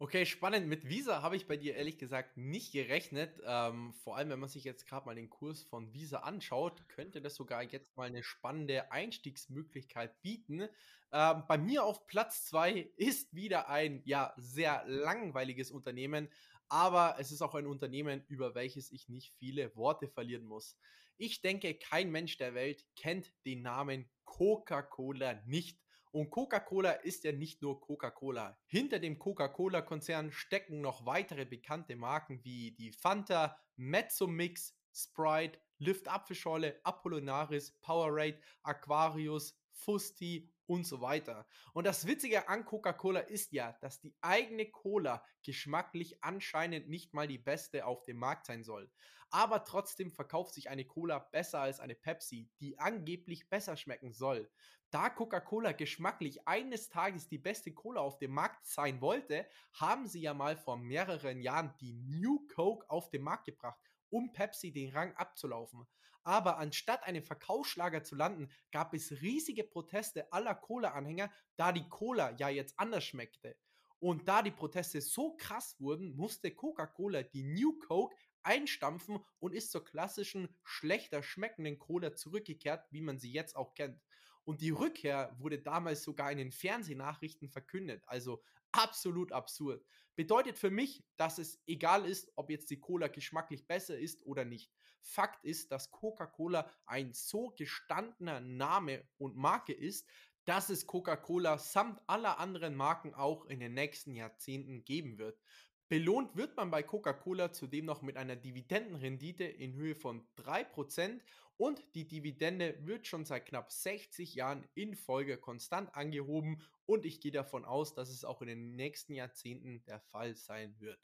Okay, 0.00 0.26
spannend. 0.26 0.68
Mit 0.68 0.88
Visa 0.88 1.22
habe 1.22 1.34
ich 1.34 1.48
bei 1.48 1.56
dir 1.56 1.74
ehrlich 1.74 1.98
gesagt 1.98 2.36
nicht 2.36 2.70
gerechnet. 2.72 3.40
Ähm, 3.44 3.92
vor 3.94 4.16
allem, 4.16 4.28
wenn 4.30 4.38
man 4.38 4.48
sich 4.48 4.62
jetzt 4.62 4.86
gerade 4.86 5.04
mal 5.06 5.16
den 5.16 5.28
Kurs 5.28 5.64
von 5.64 5.92
Visa 5.92 6.18
anschaut, 6.20 6.88
könnte 6.88 7.20
das 7.20 7.34
sogar 7.34 7.64
jetzt 7.64 7.96
mal 7.96 8.04
eine 8.06 8.22
spannende 8.22 8.92
Einstiegsmöglichkeit 8.92 10.22
bieten. 10.22 10.68
Ähm, 11.10 11.42
bei 11.48 11.58
mir 11.58 11.82
auf 11.82 12.06
Platz 12.06 12.44
2 12.44 12.92
ist 12.96 13.34
wieder 13.34 13.68
ein 13.70 14.00
ja 14.04 14.32
sehr 14.36 14.84
langweiliges 14.86 15.72
Unternehmen, 15.72 16.28
aber 16.68 17.16
es 17.18 17.32
ist 17.32 17.42
auch 17.42 17.56
ein 17.56 17.66
Unternehmen, 17.66 18.22
über 18.28 18.54
welches 18.54 18.92
ich 18.92 19.08
nicht 19.08 19.34
viele 19.34 19.74
Worte 19.74 20.06
verlieren 20.06 20.44
muss. 20.44 20.78
Ich 21.16 21.40
denke, 21.40 21.74
kein 21.74 22.12
Mensch 22.12 22.36
der 22.36 22.54
Welt 22.54 22.84
kennt 22.94 23.32
den 23.44 23.62
Namen 23.62 24.08
Coca-Cola 24.24 25.42
nicht. 25.44 25.80
Und 26.12 26.30
Coca-Cola 26.30 26.92
ist 26.92 27.24
ja 27.24 27.32
nicht 27.32 27.62
nur 27.62 27.80
Coca-Cola. 27.80 28.58
Hinter 28.66 28.98
dem 28.98 29.18
Coca-Cola-Konzern 29.18 30.32
stecken 30.32 30.80
noch 30.80 31.04
weitere 31.06 31.44
bekannte 31.44 31.96
Marken 31.96 32.42
wie 32.44 32.72
die 32.72 32.92
Fanta, 32.92 33.58
Mezzomix, 33.76 34.74
Sprite, 34.92 35.58
Lift 35.78 36.08
Apfelschorle, 36.08 36.80
Apollinaris, 36.82 37.72
Powerade, 37.80 38.40
Aquarius, 38.62 39.56
Fusti 39.72 40.50
und 40.68 40.86
so 40.86 41.00
weiter. 41.00 41.46
Und 41.72 41.86
das 41.86 42.06
Witzige 42.06 42.48
an 42.48 42.64
Coca-Cola 42.64 43.20
ist 43.20 43.52
ja, 43.52 43.72
dass 43.80 44.00
die 44.00 44.14
eigene 44.20 44.70
Cola 44.70 45.24
geschmacklich 45.42 46.22
anscheinend 46.22 46.88
nicht 46.88 47.14
mal 47.14 47.26
die 47.26 47.38
beste 47.38 47.86
auf 47.86 48.04
dem 48.04 48.18
Markt 48.18 48.46
sein 48.46 48.62
soll. 48.62 48.90
Aber 49.30 49.64
trotzdem 49.64 50.10
verkauft 50.10 50.54
sich 50.54 50.70
eine 50.70 50.84
Cola 50.84 51.18
besser 51.18 51.60
als 51.60 51.80
eine 51.80 51.94
Pepsi, 51.94 52.50
die 52.60 52.78
angeblich 52.78 53.48
besser 53.48 53.76
schmecken 53.76 54.12
soll. 54.12 54.50
Da 54.90 55.10
Coca-Cola 55.10 55.72
geschmacklich 55.72 56.46
eines 56.48 56.88
Tages 56.88 57.28
die 57.28 57.36
beste 57.36 57.72
Cola 57.74 58.00
auf 58.00 58.18
dem 58.18 58.32
Markt 58.32 58.66
sein 58.66 59.02
wollte, 59.02 59.46
haben 59.74 60.06
sie 60.06 60.20
ja 60.20 60.32
mal 60.32 60.56
vor 60.56 60.78
mehreren 60.78 61.42
Jahren 61.42 61.74
die 61.80 61.92
New 61.92 62.46
Coke 62.54 62.88
auf 62.88 63.10
den 63.10 63.22
Markt 63.22 63.44
gebracht, 63.44 63.78
um 64.10 64.32
Pepsi 64.32 64.72
den 64.72 64.90
Rang 64.90 65.14
abzulaufen. 65.16 65.86
Aber 66.24 66.58
anstatt 66.58 67.04
einen 67.04 67.22
Verkaufsschlager 67.22 68.04
zu 68.04 68.14
landen, 68.14 68.50
gab 68.70 68.92
es 68.92 69.22
riesige 69.22 69.64
Proteste 69.64 70.30
aller 70.32 70.54
Cola-Anhänger, 70.54 71.32
da 71.56 71.72
die 71.72 71.88
Cola 71.88 72.34
ja 72.36 72.48
jetzt 72.48 72.78
anders 72.78 73.04
schmeckte. 73.04 73.56
Und 74.00 74.28
da 74.28 74.42
die 74.42 74.50
Proteste 74.50 75.00
so 75.00 75.34
krass 75.36 75.76
wurden, 75.80 76.14
musste 76.16 76.54
Coca-Cola 76.54 77.22
die 77.22 77.42
New 77.42 77.78
Coke 77.78 78.16
einstampfen 78.42 79.18
und 79.40 79.54
ist 79.54 79.72
zur 79.72 79.84
klassischen 79.84 80.48
schlechter 80.62 81.22
schmeckenden 81.22 81.78
Cola 81.78 82.14
zurückgekehrt, 82.14 82.86
wie 82.90 83.00
man 83.00 83.18
sie 83.18 83.32
jetzt 83.32 83.56
auch 83.56 83.74
kennt. 83.74 84.00
Und 84.44 84.60
die 84.60 84.70
Rückkehr 84.70 85.34
wurde 85.38 85.58
damals 85.58 86.02
sogar 86.02 86.30
in 86.32 86.38
den 86.38 86.52
Fernsehnachrichten 86.52 87.48
verkündet. 87.48 88.02
Also 88.06 88.42
absolut 88.72 89.32
absurd. 89.32 89.84
Bedeutet 90.18 90.58
für 90.58 90.72
mich, 90.72 91.04
dass 91.16 91.38
es 91.38 91.62
egal 91.68 92.04
ist, 92.04 92.32
ob 92.34 92.50
jetzt 92.50 92.68
die 92.70 92.80
Cola 92.80 93.06
geschmacklich 93.06 93.68
besser 93.68 93.96
ist 93.96 94.26
oder 94.26 94.44
nicht. 94.44 94.72
Fakt 95.00 95.44
ist, 95.44 95.70
dass 95.70 95.92
Coca-Cola 95.92 96.68
ein 96.86 97.12
so 97.12 97.54
gestandener 97.56 98.40
Name 98.40 99.06
und 99.18 99.36
Marke 99.36 99.72
ist, 99.72 100.08
dass 100.44 100.70
es 100.70 100.88
Coca-Cola 100.88 101.56
samt 101.58 102.00
aller 102.08 102.40
anderen 102.40 102.74
Marken 102.74 103.14
auch 103.14 103.46
in 103.46 103.60
den 103.60 103.74
nächsten 103.74 104.16
Jahrzehnten 104.16 104.82
geben 104.84 105.18
wird. 105.18 105.40
Belohnt 105.88 106.34
wird 106.34 106.56
man 106.56 106.72
bei 106.72 106.82
Coca-Cola 106.82 107.52
zudem 107.52 107.84
noch 107.84 108.02
mit 108.02 108.16
einer 108.16 108.34
Dividendenrendite 108.34 109.44
in 109.44 109.74
Höhe 109.74 109.94
von 109.94 110.26
3% 110.36 111.20
und 111.58 111.82
die 111.94 112.08
Dividende 112.08 112.78
wird 112.86 113.06
schon 113.06 113.26
seit 113.26 113.46
knapp 113.46 113.70
60 113.70 114.34
Jahren 114.34 114.66
in 114.74 114.94
Folge 114.94 115.36
konstant 115.36 115.94
angehoben 115.94 116.62
und 116.86 117.04
ich 117.04 117.20
gehe 117.20 117.32
davon 117.32 117.66
aus, 117.66 117.94
dass 117.94 118.08
es 118.08 118.24
auch 118.24 118.40
in 118.40 118.48
den 118.48 118.76
nächsten 118.76 119.12
Jahrzehnten 119.12 119.84
der 119.84 120.00
Fall 120.00 120.34
sein 120.34 120.74
wird. 120.78 121.00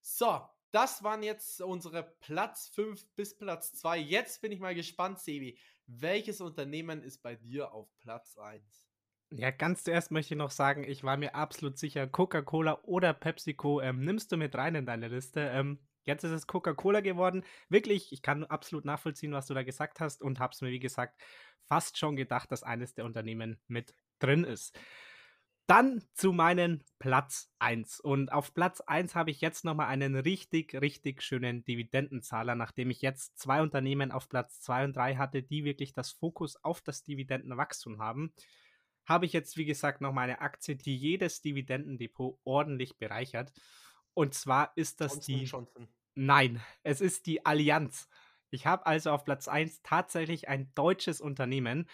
So, 0.00 0.40
das 0.70 1.02
waren 1.02 1.22
jetzt 1.22 1.60
unsere 1.62 2.02
Platz 2.20 2.68
5 2.74 3.14
bis 3.16 3.36
Platz 3.36 3.72
2. 3.72 3.98
Jetzt 3.98 4.42
bin 4.42 4.52
ich 4.52 4.60
mal 4.60 4.74
gespannt, 4.74 5.18
Sebi. 5.18 5.58
Welches 5.86 6.40
Unternehmen 6.40 7.02
ist 7.02 7.22
bei 7.22 7.36
dir 7.36 7.72
auf 7.72 7.88
Platz 7.98 8.36
1? 8.36 8.86
Ja, 9.30 9.50
ganz 9.50 9.84
zuerst 9.84 10.10
möchte 10.10 10.34
ich 10.34 10.38
noch 10.38 10.50
sagen, 10.50 10.84
ich 10.84 11.02
war 11.02 11.16
mir 11.16 11.34
absolut 11.34 11.78
sicher, 11.78 12.06
Coca-Cola 12.06 12.80
oder 12.82 13.14
PepsiCo 13.14 13.80
ähm, 13.80 14.04
nimmst 14.04 14.30
du 14.30 14.36
mit 14.36 14.54
rein 14.54 14.74
in 14.74 14.86
deine 14.86 15.08
Liste. 15.08 15.40
Ähm, 15.40 15.78
jetzt 16.06 16.24
ist 16.24 16.30
es 16.30 16.46
Coca-Cola 16.46 17.00
geworden. 17.00 17.44
Wirklich, 17.68 18.12
ich 18.12 18.22
kann 18.22 18.44
absolut 18.44 18.84
nachvollziehen, 18.84 19.32
was 19.32 19.46
du 19.46 19.54
da 19.54 19.62
gesagt 19.62 20.00
hast 20.00 20.22
und 20.22 20.40
habe 20.40 20.52
es 20.52 20.60
mir, 20.60 20.70
wie 20.70 20.80
gesagt, 20.80 21.20
fast 21.66 21.98
schon 21.98 22.16
gedacht, 22.16 22.50
dass 22.52 22.62
eines 22.62 22.94
der 22.94 23.04
Unternehmen 23.04 23.58
mit 23.66 23.94
drin 24.18 24.44
ist. 24.44 24.78
Dann 25.66 26.04
zu 26.12 26.32
meinem 26.32 26.82
Platz 26.98 27.50
1. 27.58 28.00
Und 28.00 28.32
auf 28.32 28.52
Platz 28.52 28.82
1 28.82 29.14
habe 29.14 29.30
ich 29.30 29.40
jetzt 29.40 29.64
nochmal 29.64 29.86
einen 29.86 30.14
richtig, 30.14 30.74
richtig 30.74 31.22
schönen 31.22 31.64
Dividendenzahler, 31.64 32.54
nachdem 32.54 32.90
ich 32.90 33.00
jetzt 33.00 33.38
zwei 33.38 33.62
Unternehmen 33.62 34.12
auf 34.12 34.28
Platz 34.28 34.60
2 34.60 34.84
und 34.84 34.96
3 34.96 35.16
hatte, 35.16 35.42
die 35.42 35.64
wirklich 35.64 35.94
das 35.94 36.10
Fokus 36.10 36.62
auf 36.62 36.82
das 36.82 37.02
Dividendenwachstum 37.02 37.98
haben 37.98 38.34
habe 39.06 39.26
ich 39.26 39.32
jetzt, 39.32 39.56
wie 39.56 39.64
gesagt, 39.64 40.00
noch 40.00 40.12
meine 40.12 40.40
Aktie, 40.40 40.76
die 40.76 40.96
jedes 40.96 41.42
Dividendendepot 41.42 42.38
ordentlich 42.44 42.98
bereichert. 42.98 43.52
Und 44.14 44.34
zwar 44.34 44.72
ist 44.76 45.00
das 45.00 45.14
Johnson 45.14 45.34
die. 45.34 45.44
Johnson. 45.44 45.88
Nein, 46.14 46.60
es 46.82 47.00
ist 47.00 47.26
die 47.26 47.44
Allianz. 47.44 48.08
Ich 48.50 48.66
habe 48.66 48.86
also 48.86 49.10
auf 49.10 49.24
Platz 49.24 49.48
1 49.48 49.82
tatsächlich 49.82 50.48
ein 50.48 50.72
deutsches 50.74 51.20
Unternehmen. 51.20 51.88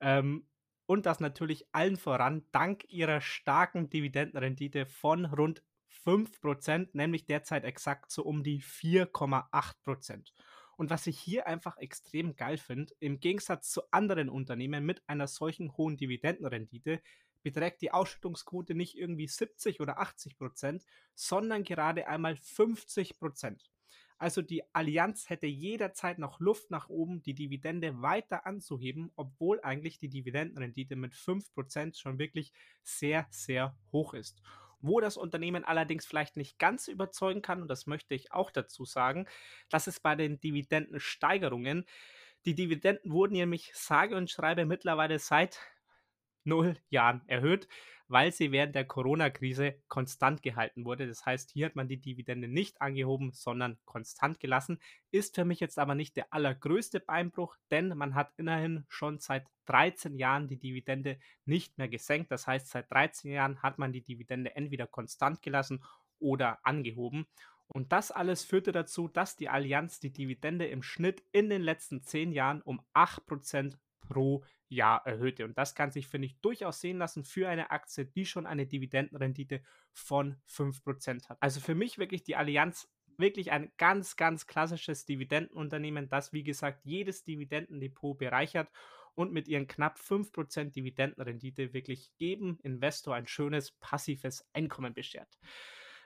Ähm, 0.00 0.48
und 0.86 1.04
das 1.04 1.20
natürlich 1.20 1.66
allen 1.72 1.96
voran 1.96 2.46
dank 2.52 2.84
ihrer 2.88 3.20
starken 3.20 3.90
Dividendenrendite 3.90 4.86
von 4.86 5.26
rund 5.26 5.62
5%, 6.04 6.90
nämlich 6.92 7.26
derzeit 7.26 7.64
exakt 7.64 8.10
so 8.10 8.22
um 8.22 8.42
die 8.42 8.62
4,8%. 8.62 10.32
Und 10.76 10.90
was 10.90 11.06
ich 11.06 11.18
hier 11.18 11.46
einfach 11.46 11.78
extrem 11.78 12.36
geil 12.36 12.58
finde, 12.58 12.94
im 13.00 13.18
Gegensatz 13.18 13.70
zu 13.70 13.82
anderen 13.90 14.28
Unternehmen 14.28 14.84
mit 14.84 15.02
einer 15.08 15.26
solchen 15.26 15.76
hohen 15.76 15.96
Dividendenrendite, 15.96 17.00
beträgt 17.46 17.80
die 17.80 17.92
Ausschüttungsquote 17.92 18.74
nicht 18.74 18.98
irgendwie 18.98 19.28
70 19.28 19.78
oder 19.80 20.00
80 20.00 20.36
Prozent, 20.36 20.84
sondern 21.14 21.62
gerade 21.62 22.08
einmal 22.08 22.34
50 22.34 23.20
Prozent. 23.20 23.70
Also 24.18 24.42
die 24.42 24.64
Allianz 24.74 25.30
hätte 25.30 25.46
jederzeit 25.46 26.18
noch 26.18 26.40
Luft 26.40 26.72
nach 26.72 26.88
oben, 26.88 27.22
die 27.22 27.34
Dividende 27.34 28.02
weiter 28.02 28.46
anzuheben, 28.46 29.12
obwohl 29.14 29.60
eigentlich 29.60 30.00
die 30.00 30.08
Dividendenrendite 30.08 30.96
mit 30.96 31.14
5% 31.14 31.96
schon 31.96 32.18
wirklich 32.18 32.52
sehr, 32.82 33.28
sehr 33.30 33.76
hoch 33.92 34.12
ist. 34.12 34.42
Wo 34.80 34.98
das 34.98 35.16
Unternehmen 35.16 35.64
allerdings 35.64 36.04
vielleicht 36.04 36.36
nicht 36.36 36.58
ganz 36.58 36.88
überzeugen 36.88 37.42
kann, 37.42 37.62
und 37.62 37.68
das 37.68 37.86
möchte 37.86 38.16
ich 38.16 38.32
auch 38.32 38.50
dazu 38.50 38.84
sagen, 38.84 39.28
dass 39.68 39.86
es 39.86 40.00
bei 40.00 40.16
den 40.16 40.40
Dividendensteigerungen, 40.40 41.84
die 42.44 42.56
Dividenden 42.56 43.12
wurden 43.12 43.34
nämlich 43.34 43.70
sage 43.72 44.16
und 44.16 44.32
schreibe 44.32 44.66
mittlerweile 44.66 45.20
seit 45.20 45.60
null 46.46 46.76
Jahren 46.88 47.22
erhöht 47.26 47.68
weil 48.08 48.32
sie 48.32 48.52
während 48.52 48.74
der 48.74 48.84
Corona-Krise 48.84 49.74
konstant 49.88 50.42
gehalten 50.42 50.84
wurde. 50.84 51.06
Das 51.06 51.26
heißt, 51.26 51.50
hier 51.50 51.66
hat 51.66 51.76
man 51.76 51.88
die 51.88 52.00
Dividende 52.00 52.48
nicht 52.48 52.80
angehoben, 52.80 53.32
sondern 53.32 53.78
konstant 53.84 54.38
gelassen. 54.38 54.78
Ist 55.10 55.34
für 55.34 55.44
mich 55.44 55.60
jetzt 55.60 55.78
aber 55.78 55.94
nicht 55.94 56.16
der 56.16 56.32
allergrößte 56.32 57.00
Beinbruch, 57.00 57.56
denn 57.70 57.88
man 57.88 58.14
hat 58.14 58.32
immerhin 58.36 58.84
schon 58.88 59.18
seit 59.18 59.46
13 59.66 60.16
Jahren 60.16 60.46
die 60.46 60.58
Dividende 60.58 61.18
nicht 61.44 61.78
mehr 61.78 61.88
gesenkt. 61.88 62.30
Das 62.30 62.46
heißt, 62.46 62.68
seit 62.68 62.90
13 62.92 63.32
Jahren 63.32 63.62
hat 63.62 63.78
man 63.78 63.92
die 63.92 64.02
Dividende 64.02 64.54
entweder 64.54 64.86
konstant 64.86 65.42
gelassen 65.42 65.82
oder 66.18 66.64
angehoben. 66.64 67.26
Und 67.68 67.90
das 67.90 68.12
alles 68.12 68.44
führte 68.44 68.70
dazu, 68.70 69.08
dass 69.08 69.34
die 69.34 69.48
Allianz 69.48 69.98
die 69.98 70.12
Dividende 70.12 70.66
im 70.66 70.84
Schnitt 70.84 71.24
in 71.32 71.50
den 71.50 71.62
letzten 71.62 72.00
10 72.00 72.30
Jahren 72.30 72.62
um 72.62 72.80
8% 72.94 73.76
pro 73.98 74.44
Jahr 74.68 75.06
erhöhte. 75.06 75.44
Und 75.44 75.56
das 75.58 75.74
kann 75.74 75.90
sich, 75.90 76.08
finde 76.08 76.26
ich, 76.26 76.40
durchaus 76.40 76.80
sehen 76.80 76.98
lassen 76.98 77.24
für 77.24 77.48
eine 77.48 77.70
Aktie, 77.70 78.06
die 78.06 78.26
schon 78.26 78.46
eine 78.46 78.66
Dividendenrendite 78.66 79.62
von 79.92 80.36
5% 80.48 81.28
hat. 81.28 81.38
Also 81.40 81.60
für 81.60 81.74
mich 81.74 81.98
wirklich 81.98 82.24
die 82.24 82.36
Allianz 82.36 82.88
wirklich 83.18 83.52
ein 83.52 83.72
ganz, 83.76 84.16
ganz 84.16 84.46
klassisches 84.46 85.04
Dividendenunternehmen, 85.06 86.08
das, 86.08 86.32
wie 86.32 86.42
gesagt, 86.42 86.84
jedes 86.84 87.24
Dividendendepot 87.24 88.18
bereichert 88.18 88.68
und 89.14 89.32
mit 89.32 89.48
ihren 89.48 89.66
knapp 89.66 89.98
5% 89.98 90.72
Dividendenrendite 90.72 91.72
wirklich 91.72 92.12
jedem 92.18 92.58
Investor 92.62 93.14
ein 93.14 93.26
schönes 93.26 93.72
passives 93.72 94.46
Einkommen 94.52 94.92
beschert. 94.92 95.38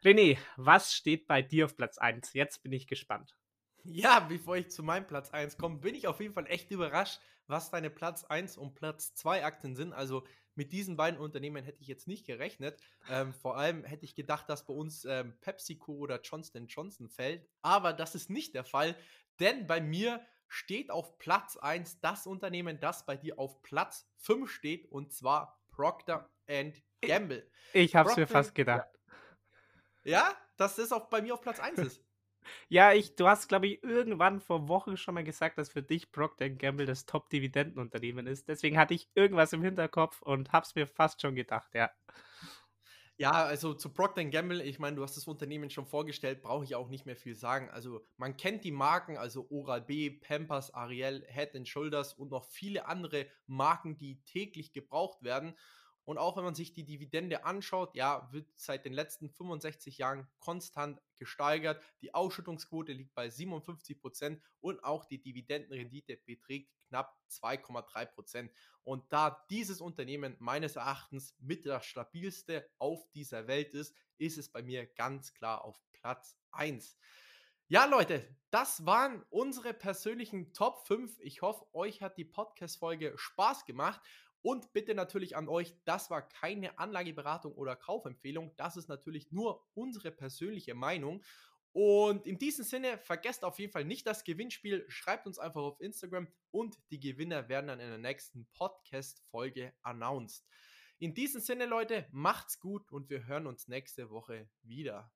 René, 0.04 0.38
was 0.56 0.94
steht 0.94 1.26
bei 1.26 1.42
dir 1.42 1.66
auf 1.66 1.76
Platz 1.76 1.98
1? 1.98 2.32
Jetzt 2.32 2.62
bin 2.62 2.72
ich 2.72 2.86
gespannt. 2.86 3.36
Ja, 3.84 4.20
bevor 4.20 4.56
ich 4.56 4.70
zu 4.70 4.82
meinem 4.82 5.06
Platz 5.06 5.30
1 5.30 5.58
komme, 5.58 5.78
bin 5.78 5.94
ich 5.94 6.06
auf 6.06 6.20
jeden 6.20 6.34
Fall 6.34 6.46
echt 6.46 6.70
überrascht, 6.70 7.20
was 7.46 7.70
deine 7.70 7.90
Platz 7.90 8.24
1 8.24 8.56
und 8.56 8.74
Platz 8.74 9.14
2 9.14 9.44
Aktien 9.44 9.74
sind. 9.74 9.92
Also 9.92 10.24
mit 10.54 10.72
diesen 10.72 10.96
beiden 10.96 11.18
Unternehmen 11.18 11.64
hätte 11.64 11.80
ich 11.80 11.88
jetzt 11.88 12.06
nicht 12.06 12.26
gerechnet. 12.26 12.80
Ähm, 13.08 13.32
vor 13.32 13.56
allem 13.56 13.84
hätte 13.84 14.04
ich 14.04 14.14
gedacht, 14.14 14.48
dass 14.48 14.66
bei 14.66 14.74
uns 14.74 15.04
ähm, 15.04 15.34
PepsiCo 15.40 15.92
oder 15.94 16.20
Johnson 16.20 16.66
Johnson 16.66 17.08
fällt. 17.08 17.48
Aber 17.62 17.92
das 17.92 18.14
ist 18.14 18.30
nicht 18.30 18.54
der 18.54 18.64
Fall, 18.64 18.96
denn 19.38 19.66
bei 19.66 19.80
mir 19.80 20.24
steht 20.48 20.90
auf 20.90 21.16
Platz 21.18 21.56
1 21.56 22.00
das 22.00 22.26
Unternehmen, 22.26 22.80
das 22.80 23.06
bei 23.06 23.16
dir 23.16 23.38
auf 23.38 23.62
Platz 23.62 24.10
5 24.16 24.50
steht, 24.50 24.90
und 24.90 25.12
zwar 25.12 25.62
Procter 25.70 26.28
Gamble. 27.00 27.48
Ich, 27.72 27.84
ich 27.84 27.96
habe 27.96 28.10
es 28.10 28.16
mir 28.16 28.26
fast 28.26 28.54
gedacht. 28.54 28.88
Ja, 30.04 30.10
ja 30.12 30.36
dass 30.56 30.76
das 30.76 30.92
auch 30.92 31.08
bei 31.08 31.22
mir 31.22 31.32
auf 31.32 31.40
Platz 31.40 31.58
1 31.58 31.78
ist. 31.78 32.02
Ja, 32.68 32.92
ich, 32.92 33.16
du 33.16 33.26
hast, 33.28 33.48
glaube 33.48 33.66
ich, 33.66 33.82
irgendwann 33.82 34.40
vor 34.40 34.68
Wochen 34.68 34.96
schon 34.96 35.14
mal 35.14 35.24
gesagt, 35.24 35.58
dass 35.58 35.68
für 35.70 35.82
dich 35.82 36.10
Procter 36.12 36.48
Gamble 36.50 36.86
das 36.86 37.04
Top-Dividendenunternehmen 37.06 38.26
ist. 38.26 38.48
Deswegen 38.48 38.78
hatte 38.78 38.94
ich 38.94 39.08
irgendwas 39.14 39.52
im 39.52 39.62
Hinterkopf 39.62 40.22
und 40.22 40.52
habe 40.52 40.64
es 40.64 40.74
mir 40.74 40.86
fast 40.86 41.20
schon 41.20 41.34
gedacht, 41.34 41.74
ja. 41.74 41.90
Ja, 43.16 43.32
also 43.44 43.74
zu 43.74 43.92
Procter 43.92 44.24
Gamble, 44.24 44.62
ich 44.62 44.78
meine, 44.78 44.96
du 44.96 45.02
hast 45.02 45.16
das 45.16 45.26
Unternehmen 45.28 45.68
schon 45.68 45.86
vorgestellt, 45.86 46.40
brauche 46.40 46.64
ich 46.64 46.74
auch 46.74 46.88
nicht 46.88 47.04
mehr 47.04 47.16
viel 47.16 47.34
sagen. 47.34 47.68
Also 47.68 48.06
man 48.16 48.36
kennt 48.38 48.64
die 48.64 48.70
Marken, 48.72 49.18
also 49.18 49.46
Oral-B, 49.50 50.10
Pampers, 50.10 50.72
Ariel, 50.72 51.26
Head 51.28 51.68
Shoulders 51.68 52.14
und 52.14 52.30
noch 52.30 52.44
viele 52.46 52.86
andere 52.86 53.26
Marken, 53.46 53.98
die 53.98 54.22
täglich 54.24 54.72
gebraucht 54.72 55.22
werden. 55.22 55.54
Und 56.04 56.18
auch 56.18 56.36
wenn 56.36 56.44
man 56.44 56.54
sich 56.54 56.72
die 56.72 56.84
Dividende 56.84 57.44
anschaut, 57.44 57.94
ja, 57.94 58.28
wird 58.32 58.48
seit 58.56 58.84
den 58.84 58.92
letzten 58.92 59.30
65 59.30 59.98
Jahren 59.98 60.28
konstant 60.38 61.00
gesteigert. 61.16 61.82
Die 62.00 62.14
Ausschüttungsquote 62.14 62.92
liegt 62.92 63.14
bei 63.14 63.28
57 63.28 64.00
Prozent 64.00 64.42
und 64.60 64.82
auch 64.82 65.04
die 65.04 65.20
Dividendenrendite 65.22 66.16
beträgt 66.16 66.70
knapp 66.88 67.16
2,3 67.30 68.06
Prozent. 68.06 68.52
Und 68.82 69.04
da 69.12 69.44
dieses 69.50 69.80
Unternehmen 69.80 70.36
meines 70.40 70.76
Erachtens 70.76 71.36
mit 71.38 71.64
das 71.66 71.86
stabilste 71.86 72.68
auf 72.78 73.08
dieser 73.12 73.46
Welt 73.46 73.74
ist, 73.74 73.94
ist 74.18 74.38
es 74.38 74.50
bei 74.50 74.62
mir 74.62 74.86
ganz 74.86 75.32
klar 75.34 75.64
auf 75.64 75.80
Platz 75.92 76.36
1. 76.50 76.96
Ja, 77.68 77.84
Leute, 77.84 78.26
das 78.50 78.84
waren 78.84 79.24
unsere 79.30 79.72
persönlichen 79.72 80.52
Top 80.52 80.84
5. 80.88 81.20
Ich 81.20 81.40
hoffe, 81.40 81.64
euch 81.72 82.02
hat 82.02 82.16
die 82.16 82.24
Podcast-Folge 82.24 83.14
Spaß 83.16 83.64
gemacht. 83.64 84.00
Und 84.42 84.72
bitte 84.72 84.94
natürlich 84.94 85.36
an 85.36 85.48
euch, 85.48 85.74
das 85.84 86.10
war 86.10 86.26
keine 86.26 86.78
Anlageberatung 86.78 87.52
oder 87.54 87.76
Kaufempfehlung. 87.76 88.54
Das 88.56 88.76
ist 88.76 88.88
natürlich 88.88 89.32
nur 89.32 89.66
unsere 89.74 90.10
persönliche 90.10 90.74
Meinung. 90.74 91.22
Und 91.72 92.26
in 92.26 92.38
diesem 92.38 92.64
Sinne, 92.64 92.98
vergesst 92.98 93.44
auf 93.44 93.58
jeden 93.58 93.72
Fall 93.72 93.84
nicht 93.84 94.06
das 94.06 94.24
Gewinnspiel. 94.24 94.84
Schreibt 94.88 95.26
uns 95.26 95.38
einfach 95.38 95.60
auf 95.60 95.80
Instagram 95.80 96.26
und 96.50 96.76
die 96.90 96.98
Gewinner 96.98 97.48
werden 97.48 97.68
dann 97.68 97.80
in 97.80 97.88
der 97.88 97.98
nächsten 97.98 98.46
Podcast-Folge 98.54 99.72
announced. 99.82 100.48
In 100.98 101.14
diesem 101.14 101.40
Sinne, 101.40 101.66
Leute, 101.66 102.06
macht's 102.10 102.58
gut 102.58 102.90
und 102.90 103.08
wir 103.08 103.26
hören 103.26 103.46
uns 103.46 103.68
nächste 103.68 104.10
Woche 104.10 104.50
wieder. 104.62 105.12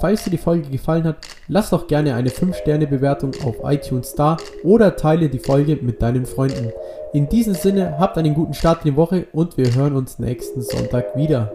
Falls 0.00 0.24
dir 0.24 0.30
die 0.30 0.38
Folge 0.38 0.70
gefallen 0.70 1.04
hat, 1.04 1.16
lass 1.48 1.70
doch 1.70 1.86
gerne 1.86 2.14
eine 2.14 2.30
5-Sterne-Bewertung 2.30 3.32
auf 3.44 3.56
iTunes 3.64 4.14
da 4.14 4.38
oder 4.64 4.96
teile 4.96 5.28
die 5.28 5.38
Folge 5.38 5.78
mit 5.80 6.00
deinen 6.00 6.24
Freunden. 6.24 6.72
In 7.12 7.28
diesem 7.28 7.54
Sinne, 7.54 7.98
habt 7.98 8.16
einen 8.16 8.34
guten 8.34 8.54
Start 8.54 8.84
in 8.84 8.92
die 8.92 8.96
Woche 8.96 9.26
und 9.32 9.58
wir 9.58 9.74
hören 9.74 9.96
uns 9.96 10.18
nächsten 10.18 10.62
Sonntag 10.62 11.16
wieder. 11.16 11.52